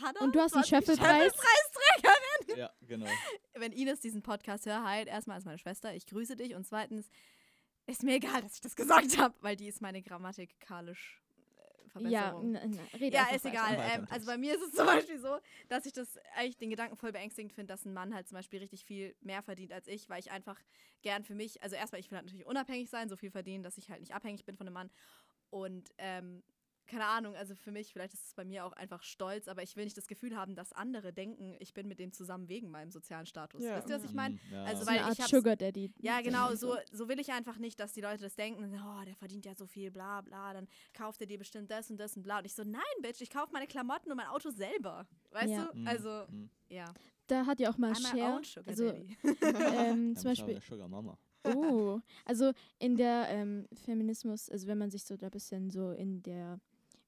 [0.01, 1.33] Hannah, Und du hast einen Schöffelpreis.
[1.33, 2.57] Schöffelpreisträgerin.
[2.59, 3.07] ja, genau.
[3.53, 7.09] Wenn Ines diesen Podcast hört, hi, erstmal als meine Schwester, ich grüße dich und zweitens
[7.87, 11.21] ist mir egal, dass ich das gesagt habe, weil die ist meine grammatikalisch
[11.57, 12.43] äh, Ja, Verbesserung.
[12.43, 13.77] n- n- red Ja, ist egal.
[13.89, 16.97] Ähm, also bei mir ist es zum Beispiel so, dass ich das eigentlich den Gedanken
[16.97, 20.09] voll beängstigend finde, dass ein Mann halt zum Beispiel richtig viel mehr verdient als ich,
[20.09, 20.59] weil ich einfach
[21.01, 23.77] gern für mich, also erstmal, ich will halt natürlich unabhängig sein, so viel verdienen, dass
[23.77, 24.91] ich halt nicht abhängig bin von einem Mann.
[25.49, 26.43] Und ähm,
[26.87, 29.75] keine Ahnung, also für mich, vielleicht ist es bei mir auch einfach stolz, aber ich
[29.75, 32.91] will nicht das Gefühl haben, dass andere denken, ich bin mit dem zusammen wegen meinem
[32.91, 33.61] sozialen Status.
[33.63, 33.77] Ja.
[33.77, 34.35] Wisst ihr, was ich meine?
[34.35, 34.63] Mhm, ja.
[34.63, 35.91] Also, So weil eine Art ich Sugar Daddy.
[35.99, 39.15] Ja, genau, so, so will ich einfach nicht, dass die Leute das denken, oh, der
[39.15, 42.23] verdient ja so viel, bla bla, dann kauft er dir bestimmt das und das und
[42.23, 42.39] bla.
[42.39, 45.05] Und ich so, nein, Bitch, ich kaufe meine Klamotten und mein Auto selber.
[45.31, 45.65] Weißt Ja.
[45.71, 45.77] du?
[45.79, 46.49] Mhm, Also, mhm.
[46.69, 46.85] ja.
[47.27, 48.85] Da hat ja auch mal Cher, also
[49.43, 51.17] ähm, zum du Beispiel, Sugar Mama.
[51.45, 55.91] oh, also in der ähm, Feminismus, also wenn man sich so da ein bisschen so
[55.91, 56.59] in der,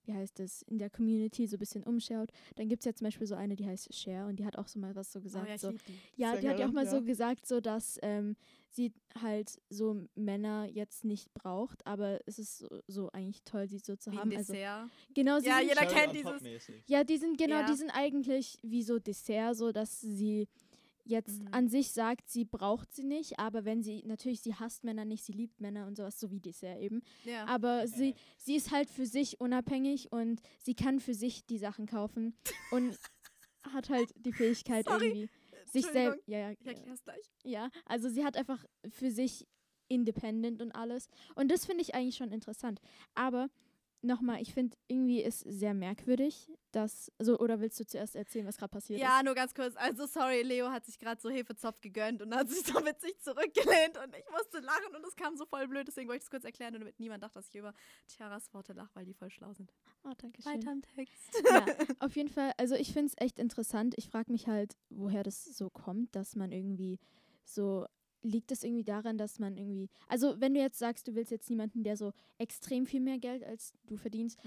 [0.09, 3.05] wie heißt es, in der Community so ein bisschen umschaut, dann gibt es ja zum
[3.05, 5.21] Beispiel so eine, die heißt Cher und die hat auch so mal was so Oh,
[5.21, 5.77] gesagt, ja, ich so, die.
[6.15, 6.89] Ja, die hat ja auch mal ja.
[6.91, 8.35] so gesagt, so dass ähm,
[8.71, 8.91] sie
[9.21, 13.95] halt so Männer jetzt nicht braucht, aber es ist so, so eigentlich toll, sie so
[13.95, 14.35] zu Wie ein haben.
[14.37, 14.89] Also Dessert.
[15.13, 17.65] genau, sie Ja, sind, jeder kennt dieses- ja, die sind genau, Ja.
[17.71, 20.47] die sind eigentlich wie so Dessert, so dass sie
[21.09, 21.47] jetzt Mhm.
[21.51, 25.23] an sich sagt, sie braucht sie nicht, aber wenn sie, natürlich, sie hasst Männer nicht,
[25.25, 27.01] sie liebt Männer und sowas, so wie Dessert eben.
[27.25, 27.45] Ja.
[27.45, 31.85] Aber sie, sie ist halt für sich unabhängig und sie kann für sich die Sachen
[31.87, 32.35] kaufen
[32.71, 32.97] und
[33.73, 35.07] hat halt die Fähigkeit Sorry.
[35.07, 35.29] irgendwie
[35.71, 36.27] sich selbst.
[36.27, 37.25] Ja, ja, Ich erklär's gleich.
[37.43, 39.45] ja, also sie hat einfach für sich
[39.87, 41.07] independent und alles.
[41.35, 42.79] Und das finde ich eigentlich schon interessant.
[43.15, 43.49] Aber
[44.01, 48.57] nochmal, ich finde irgendwie ist sehr merkwürdig, dass, so, oder willst du zuerst erzählen, was
[48.57, 49.25] gerade passiert Ja, ist?
[49.25, 49.75] nur ganz kurz.
[49.75, 53.97] Also, sorry, Leo hat sich gerade so Hefezopf gegönnt und hat sich so witzig zurückgelehnt
[53.97, 55.87] und ich musste lachen und es kam so voll blöd.
[55.87, 57.73] Deswegen wollte ich es kurz erklären, damit niemand dachte, dass ich über
[58.07, 59.73] Tiaras Worte lache, weil die voll schlau sind.
[60.03, 60.53] Oh, danke schön.
[60.53, 61.15] Weiter im Text.
[61.49, 61.65] ja,
[61.99, 63.95] auf jeden Fall, also ich finde es echt interessant.
[63.97, 66.99] Ich frage mich halt, woher das so kommt, dass man irgendwie
[67.43, 67.85] so,
[68.21, 71.49] liegt es irgendwie daran, dass man irgendwie, also wenn du jetzt sagst, du willst jetzt
[71.49, 74.39] niemanden, der so extrem viel mehr Geld als du verdienst,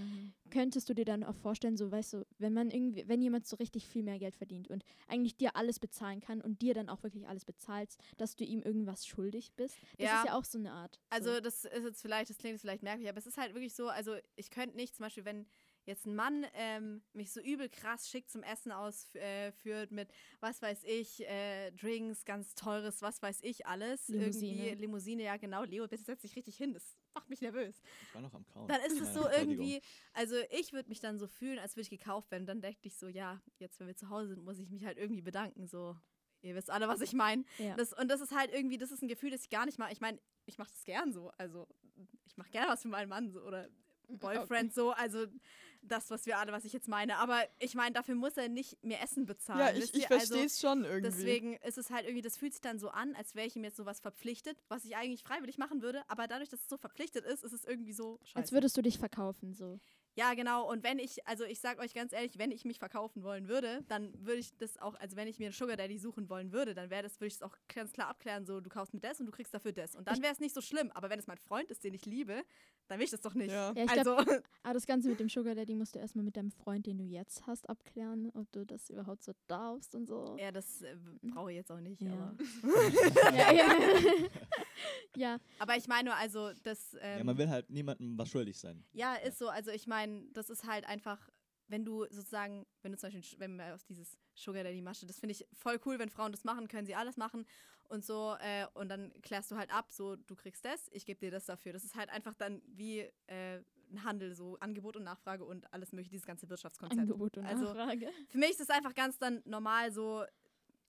[0.51, 3.57] könntest du dir dann auch vorstellen, so weißt du, wenn man irgendwie, wenn jemand so
[3.57, 7.03] richtig viel mehr Geld verdient und eigentlich dir alles bezahlen kann und dir dann auch
[7.03, 10.19] wirklich alles bezahlst, dass du ihm irgendwas schuldig bist, das Ja.
[10.21, 11.01] ist ja auch so eine Art.
[11.09, 11.41] Also so.
[11.41, 13.89] das ist jetzt vielleicht, das klingt jetzt vielleicht merkwürdig, aber es ist halt wirklich so,
[13.89, 15.47] also ich könnte nicht, zum Beispiel, wenn
[15.85, 20.09] jetzt ein Mann ähm, mich so übel krass schick zum Essen ausführt mit,
[20.41, 24.09] was weiß ich, äh, Drinks, ganz teures, was weiß ich, alles.
[24.09, 24.53] Limousine.
[24.53, 25.65] Irgendwie Limousine, ja genau.
[25.65, 27.81] Leo, bitte setz dich richtig hin, das macht mich nervös.
[28.09, 28.69] Ich war noch am Kauen.
[28.69, 29.81] Dann ist es so irgendwie,
[30.13, 32.47] also ich würde mich dann so fühlen, als würde ich gekauft werden.
[32.47, 34.99] Dann dachte ich so, ja, jetzt wenn wir zu Hause sind, muss ich mich halt
[34.99, 35.67] irgendwie bedanken.
[35.67, 35.97] So,
[36.43, 37.45] ihr wisst alle, was ich meine.
[37.59, 37.75] ja.
[37.77, 39.93] Das, und das ist halt irgendwie, das ist ein Gefühl, das ich gar nicht mache.
[39.93, 41.31] Ich meine, ich mache das gern so.
[41.39, 41.67] Also,
[42.25, 43.69] ich mache gern was für meinen Mann so oder
[44.09, 44.91] Boyfriend so.
[44.93, 45.27] Also,
[45.83, 47.19] das, was wir alle, was ich jetzt meine.
[47.19, 49.61] Aber ich meine, dafür muss er nicht mir Essen bezahlen.
[49.61, 51.11] Ja, ich, ich verstehe es schon irgendwie.
[51.11, 53.65] Deswegen ist es halt irgendwie, das fühlt sich dann so an, als wäre ich ihm
[53.65, 56.03] jetzt sowas verpflichtet, was ich eigentlich freiwillig machen würde.
[56.09, 58.37] Aber dadurch, dass es so verpflichtet ist, ist es irgendwie so scheiße.
[58.37, 59.81] Als würdest du dich verkaufen, so.
[60.15, 60.71] Ja, genau.
[60.71, 63.83] Und wenn ich, also ich sag euch ganz ehrlich, wenn ich mich verkaufen wollen würde,
[63.89, 66.75] dann würde ich das auch, also wenn ich mir einen Sugar Daddy suchen wollen würde,
[66.75, 69.21] dann wäre das, würde ich es auch ganz klar abklären, so du kaufst mir das
[69.21, 69.95] und du kriegst dafür das.
[69.97, 70.91] Und dann wäre es nicht so schlimm.
[70.93, 72.43] Aber wenn es mein Freund ist, den ich liebe,
[72.89, 73.51] dann will ich das doch nicht.
[73.51, 73.73] Ja.
[73.75, 74.17] Ja, ich also,
[74.63, 77.05] Aber das Ganze mit dem Sugar Daddy musst du erstmal mit deinem Freund, den du
[77.05, 80.37] jetzt hast, abklären, ob du das überhaupt so darfst und so.
[80.39, 82.03] ja, das äh, brauche ich jetzt auch nicht.
[82.03, 82.13] Ja.
[82.13, 82.37] Aber,
[83.37, 83.67] ja, ja.
[85.17, 88.59] ja, aber ich meine nur, also das, ähm, ja, man will halt niemandem was schuldig
[88.59, 88.85] sein.
[88.93, 89.49] Ja, ist so.
[89.49, 90.02] Also ich meine,
[90.33, 91.31] das ist halt einfach,
[91.69, 95.21] wenn du sozusagen, wenn du zum Beispiel, wenn wir aus dieses Sugar Daddy Masche, das
[95.21, 97.47] finde ich voll cool, wenn Frauen das machen, können sie alles machen
[97.89, 98.37] und so.
[98.41, 101.47] Äh, und dann klärst du halt ab, so du kriegst das, ich gebe dir das
[101.47, 101.73] dafür.
[101.73, 105.93] Das ist halt einfach dann wie äh, ein Handel, so Angebot und Nachfrage und alles
[105.93, 107.01] mögliche, dieses ganze Wirtschaftskonzept.
[107.01, 108.11] Angebot und Also, Nachfrage.
[108.29, 110.25] Für mich ist es einfach ganz dann normal so,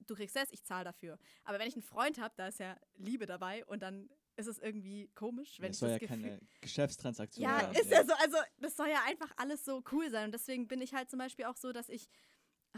[0.07, 1.17] du kriegst das, ich zahle dafür.
[1.43, 4.59] Aber wenn ich einen Freund habe, da ist ja Liebe dabei und dann ist es
[4.59, 7.75] irgendwie komisch, wenn es ich soll das ja Gefühl, keine Geschäftstransaktion ja, werden.
[7.75, 8.13] ist ja so.
[8.13, 10.25] Also, das soll ja einfach alles so cool sein.
[10.25, 12.09] Und deswegen bin ich halt zum Beispiel auch so, dass ich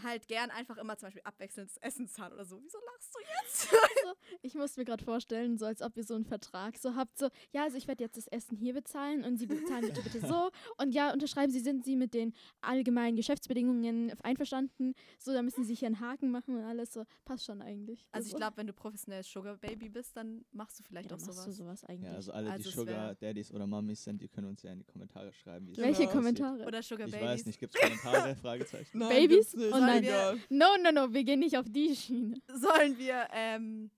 [0.04, 2.62] halt gern einfach immer zum Beispiel abwechselndes Essen zahle oder so.
[2.64, 3.68] Wieso lachst du jetzt?
[4.42, 7.30] Ich muss mir gerade vorstellen, so als ob ihr so einen Vertrag so habt, so,
[7.52, 10.52] ja, also ich werde jetzt das Essen hier bezahlen und Sie bezahlen bitte bitte so
[10.78, 14.94] und ja, unterschreiben Sie, sind Sie mit den allgemeinen Geschäftsbedingungen einverstanden?
[15.20, 18.08] So, da müssen Sie sich hier einen Haken machen und alles so, passt schon eigentlich.
[18.12, 18.38] Also, ich so.
[18.38, 21.46] glaube, wenn du professionell Sugar Baby bist, dann machst du vielleicht ja, auch machst sowas.
[21.46, 22.10] du sowas eigentlich.
[22.10, 24.80] Ja, also alle, Also die Sugar Daddies oder Mummies sind, die können uns ja in
[24.80, 25.68] die Kommentare schreiben.
[25.68, 25.88] Genau.
[25.88, 26.12] Welche aussieht.
[26.12, 26.66] Kommentare?
[26.66, 27.28] Oder Sugar Ich Babys.
[27.28, 28.36] weiß nicht, gibt es Kommentare?
[28.42, 28.98] Fragezeichen.
[28.98, 29.52] Nein, Babys?
[29.52, 30.04] gibt's nein.
[30.04, 30.40] Egal.
[30.50, 32.42] No, no, no, wir gehen nicht auf die Schiene.
[32.48, 33.92] Sollen wir ähm,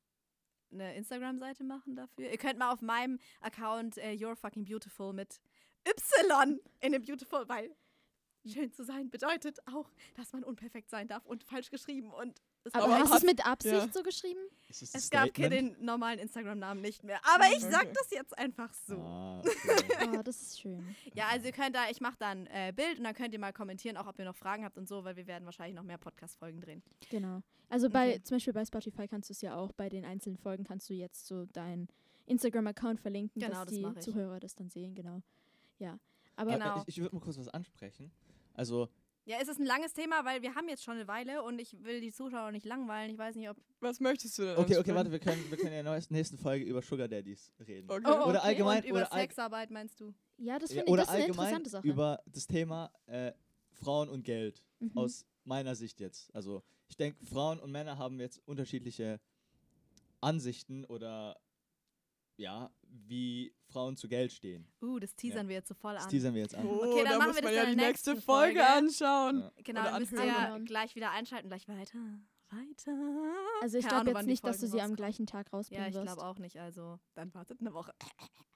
[0.71, 2.29] eine Instagram-Seite machen dafür?
[2.29, 5.39] Ihr könnt mal auf meinem Account äh, You're Fucking Beautiful mit
[5.87, 7.75] Y in dem Beautiful, weil
[8.45, 12.41] schön zu sein bedeutet auch, dass man unperfekt sein darf und falsch geschrieben und
[12.73, 13.87] Aber, Aber hast du es mit Absicht ja.
[13.91, 14.39] so geschrieben?
[14.69, 15.77] Ist es Es gab Statement?
[15.79, 17.19] den normalen Instagram-Namen nicht mehr.
[17.33, 18.95] Aber ich sag das jetzt einfach so.
[18.97, 20.09] Ah, okay.
[20.17, 20.83] Oh, das ist schön.
[21.13, 23.39] Ja, also ihr könnt da, ich mache da ein äh, Bild und dann könnt ihr
[23.39, 25.83] mal kommentieren, auch ob ihr noch Fragen habt und so, weil wir werden wahrscheinlich noch
[25.83, 26.83] mehr Podcast-Folgen drehen.
[27.09, 27.41] Genau.
[27.69, 28.23] Also bei, Okay.
[28.23, 30.93] zum Beispiel bei Spotify kannst du es ja auch, bei den einzelnen Folgen kannst du
[30.93, 31.87] jetzt so deinen
[32.25, 33.99] Instagram-Account verlinken, Genau, dass das die.
[34.01, 35.21] Zuhörer das dann sehen, genau.
[35.79, 35.97] Ja.
[36.35, 36.81] Aber Genau.
[36.87, 38.11] Ich, ich würde mal kurz was ansprechen.
[38.53, 38.89] Also,
[39.27, 41.83] Ja, es ist ein langes Thema, weil wir haben jetzt schon eine Weile und ich
[41.83, 43.11] will die Zuschauer nicht langweilen.
[43.11, 43.57] Ich weiß nicht, ob.
[43.81, 44.55] Was möchtest du denn?
[44.57, 47.51] okay, okay, warte, wir können, wir können in der neuesten- nächsten Folge über Sugar Daddies
[47.59, 47.91] reden.
[47.91, 48.03] Okay.
[48.05, 48.47] Oh, Oder okay.
[48.47, 50.13] allgemein, und über oder, Sexarbeit meinst du?
[50.37, 51.87] ja, das ja, finde ich oder das ist eine allgemein interessante Sache.
[51.87, 53.33] über das Thema äh,
[53.73, 54.63] Frauen und Geld.
[54.79, 54.91] Mhm.
[54.95, 56.33] Aus meiner Sicht jetzt.
[56.33, 59.19] Also, ich denke, Frauen und Männer haben jetzt unterschiedliche
[60.21, 61.37] Ansichten oder
[62.37, 64.67] ja, wie Frauen zu Geld stehen.
[64.81, 66.09] Uh, das teasern wir jetzt so voll Das an.
[66.09, 66.65] teasern wir jetzt an.
[66.65, 68.67] Oh, Okay, dann da machen muss wir das man ja die nächste Folge, Folge.
[68.67, 69.39] anschauen.
[69.41, 69.51] Ja.
[69.63, 70.65] Genau, Oder dann müsst ihr anhören.
[70.65, 71.99] gleich wieder einschalten, gleich weiter.
[72.49, 72.93] Weiter.
[73.61, 76.05] also ich glaube jetzt nicht, dass du sie am gleichen Tag rausbringen Ja, ich wirst.
[76.15, 76.57] glaube auch nicht.
[76.57, 77.93] Also, dann wartet eine Woche.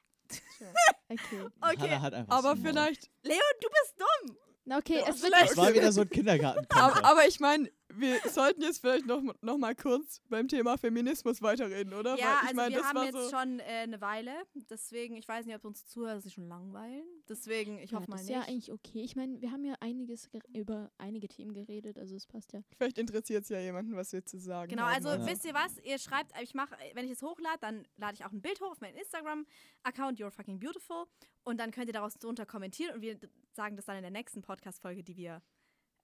[1.09, 1.47] Okay.
[1.59, 2.23] Okay.
[2.29, 4.37] Aber vielleicht, Leo, du bist dumm.
[4.77, 6.65] Okay, Ja, es wird Das war wieder so ein Kindergarten.
[6.69, 7.69] aber, aber ich meine,
[8.01, 12.17] wir sollten jetzt vielleicht noch, noch mal kurz beim Thema Feminismus weiterreden, oder?
[12.17, 14.33] Ja, Weil ich also mein, wir das haben war jetzt so, schon äh, eine Weile.
[14.69, 17.05] Deswegen, ich weiß nicht, ob uns Zuhörer sich schon langweilen.
[17.29, 18.37] Deswegen, ich ja, hoffe mal das ist nicht.
[18.37, 19.01] ja eigentlich okay.
[19.03, 22.61] Ich meine, wir haben ja einiges über einige Themen geredet, also es passt ja.
[22.77, 24.95] Vielleicht interessiert es ja jemanden, was wir zu sagen Genau, haben.
[25.05, 25.25] also Ja.
[25.25, 25.77] wisst ihr was?
[25.79, 28.71] Ihr schreibt, ich mache, wenn ich es hochlade, dann lade ich auch ein Bild hoch
[28.71, 31.05] auf meinen Instagram-Account, You're Fucking Beautiful.
[31.43, 33.17] Und dann könnt ihr daraus drunter kommentieren und wir
[33.53, 35.41] sagen das dann in der nächsten Podcast-Folge, die wir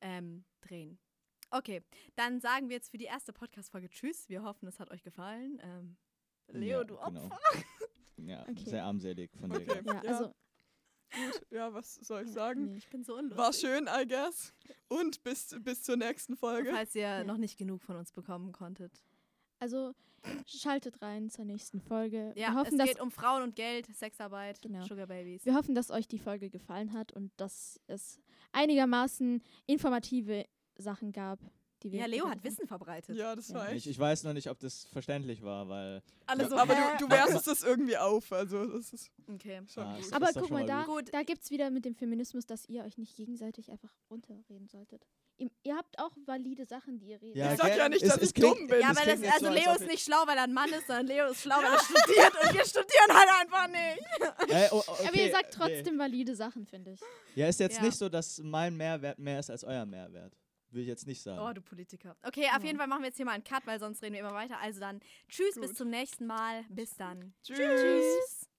[0.01, 0.99] ähm, drehen.
[1.49, 1.81] Okay,
[2.15, 4.27] dann sagen wir jetzt für die erste Podcast-Folge Tschüss.
[4.29, 5.59] Wir hoffen, es hat euch gefallen.
[5.63, 5.97] Ähm,
[6.49, 7.25] Leo, ja, du genau.
[7.25, 7.39] Opfer.
[8.17, 8.63] Ja, Okay.
[8.69, 9.61] sehr armselig von dir.
[9.61, 9.81] Okay.
[9.85, 10.01] Ja, Ja.
[10.01, 10.33] also.
[11.13, 12.65] Gut, ja, was soll ich sagen?
[12.65, 12.77] Nee.
[12.77, 13.37] Ich bin so unlustig.
[13.37, 14.53] War schön, I guess.
[14.89, 16.71] Und bis, bis zur nächsten Folge.
[16.71, 17.23] Falls ihr Ja.
[17.23, 19.01] noch nicht genug von uns bekommen konntet.
[19.59, 19.93] Also
[20.45, 22.33] schaltet rein zur nächsten Folge.
[22.35, 24.83] Ja, wir, hoffen, es dass, geht um Frauen und Geld, Sexarbeit, Genau.
[24.83, 25.45] Sugar Babies.
[25.45, 28.19] wir hoffen, dass euch die Folge gefallen hat und dass es
[28.51, 30.45] einigermaßen informative
[30.77, 31.39] Sachen gab,
[31.83, 31.99] die wir.
[32.01, 32.43] Ja, Leo hat.
[32.43, 33.15] Wissen verbreitet.
[33.17, 33.55] Ja, das Ja.
[33.55, 33.87] war Ich, echt.
[33.87, 36.01] ich weiß noch nicht, ob das verständlich war, weil.
[36.25, 39.61] Alle so, Aber du, du wertest das irgendwie auf, also das ist Okay.
[39.71, 40.13] schon Ah, gut.
[40.13, 41.13] Aber guck mal, mal da, gut.
[41.13, 45.05] da gibt es wieder mit dem Feminismus, dass ihr euch nicht gegenseitig einfach runterreden solltet.
[45.39, 47.35] Ihr, ihr habt auch valide Sachen, die ihr redet.
[47.35, 48.79] Ja, ich sag ja nicht, es- dass es ich dumm bin.
[48.81, 50.69] Ja, klingt das, also so, als Leo ist ich- nicht schlau, weil er ein Mann
[50.69, 54.07] ist, sondern Leo ist schlau, weil er studiert und wir studieren halt einfach nicht.
[54.49, 55.65] Äh, oh, okay, Aber ihr sagt nee.
[55.75, 56.99] trotzdem valide Sachen, finde ich.
[57.35, 57.83] Ja, ist jetzt Ja.
[57.83, 60.33] nicht so, dass mein Mehrwert mehr ist als euer Mehrwert.
[60.77, 61.41] Will ich jetzt nicht sagen.
[61.41, 62.15] Oh, du Politiker.
[62.21, 62.65] Okay, auf Ja.
[62.67, 64.59] jeden Fall machen wir jetzt hier mal einen Cut, weil sonst reden wir immer weiter.
[64.59, 65.77] Also dann, tschüss, bis Gut.
[65.77, 66.65] zum nächsten Mal.
[66.69, 67.33] Bis dann.
[67.41, 67.57] Tschüss.
[67.57, 68.46] Tschüss.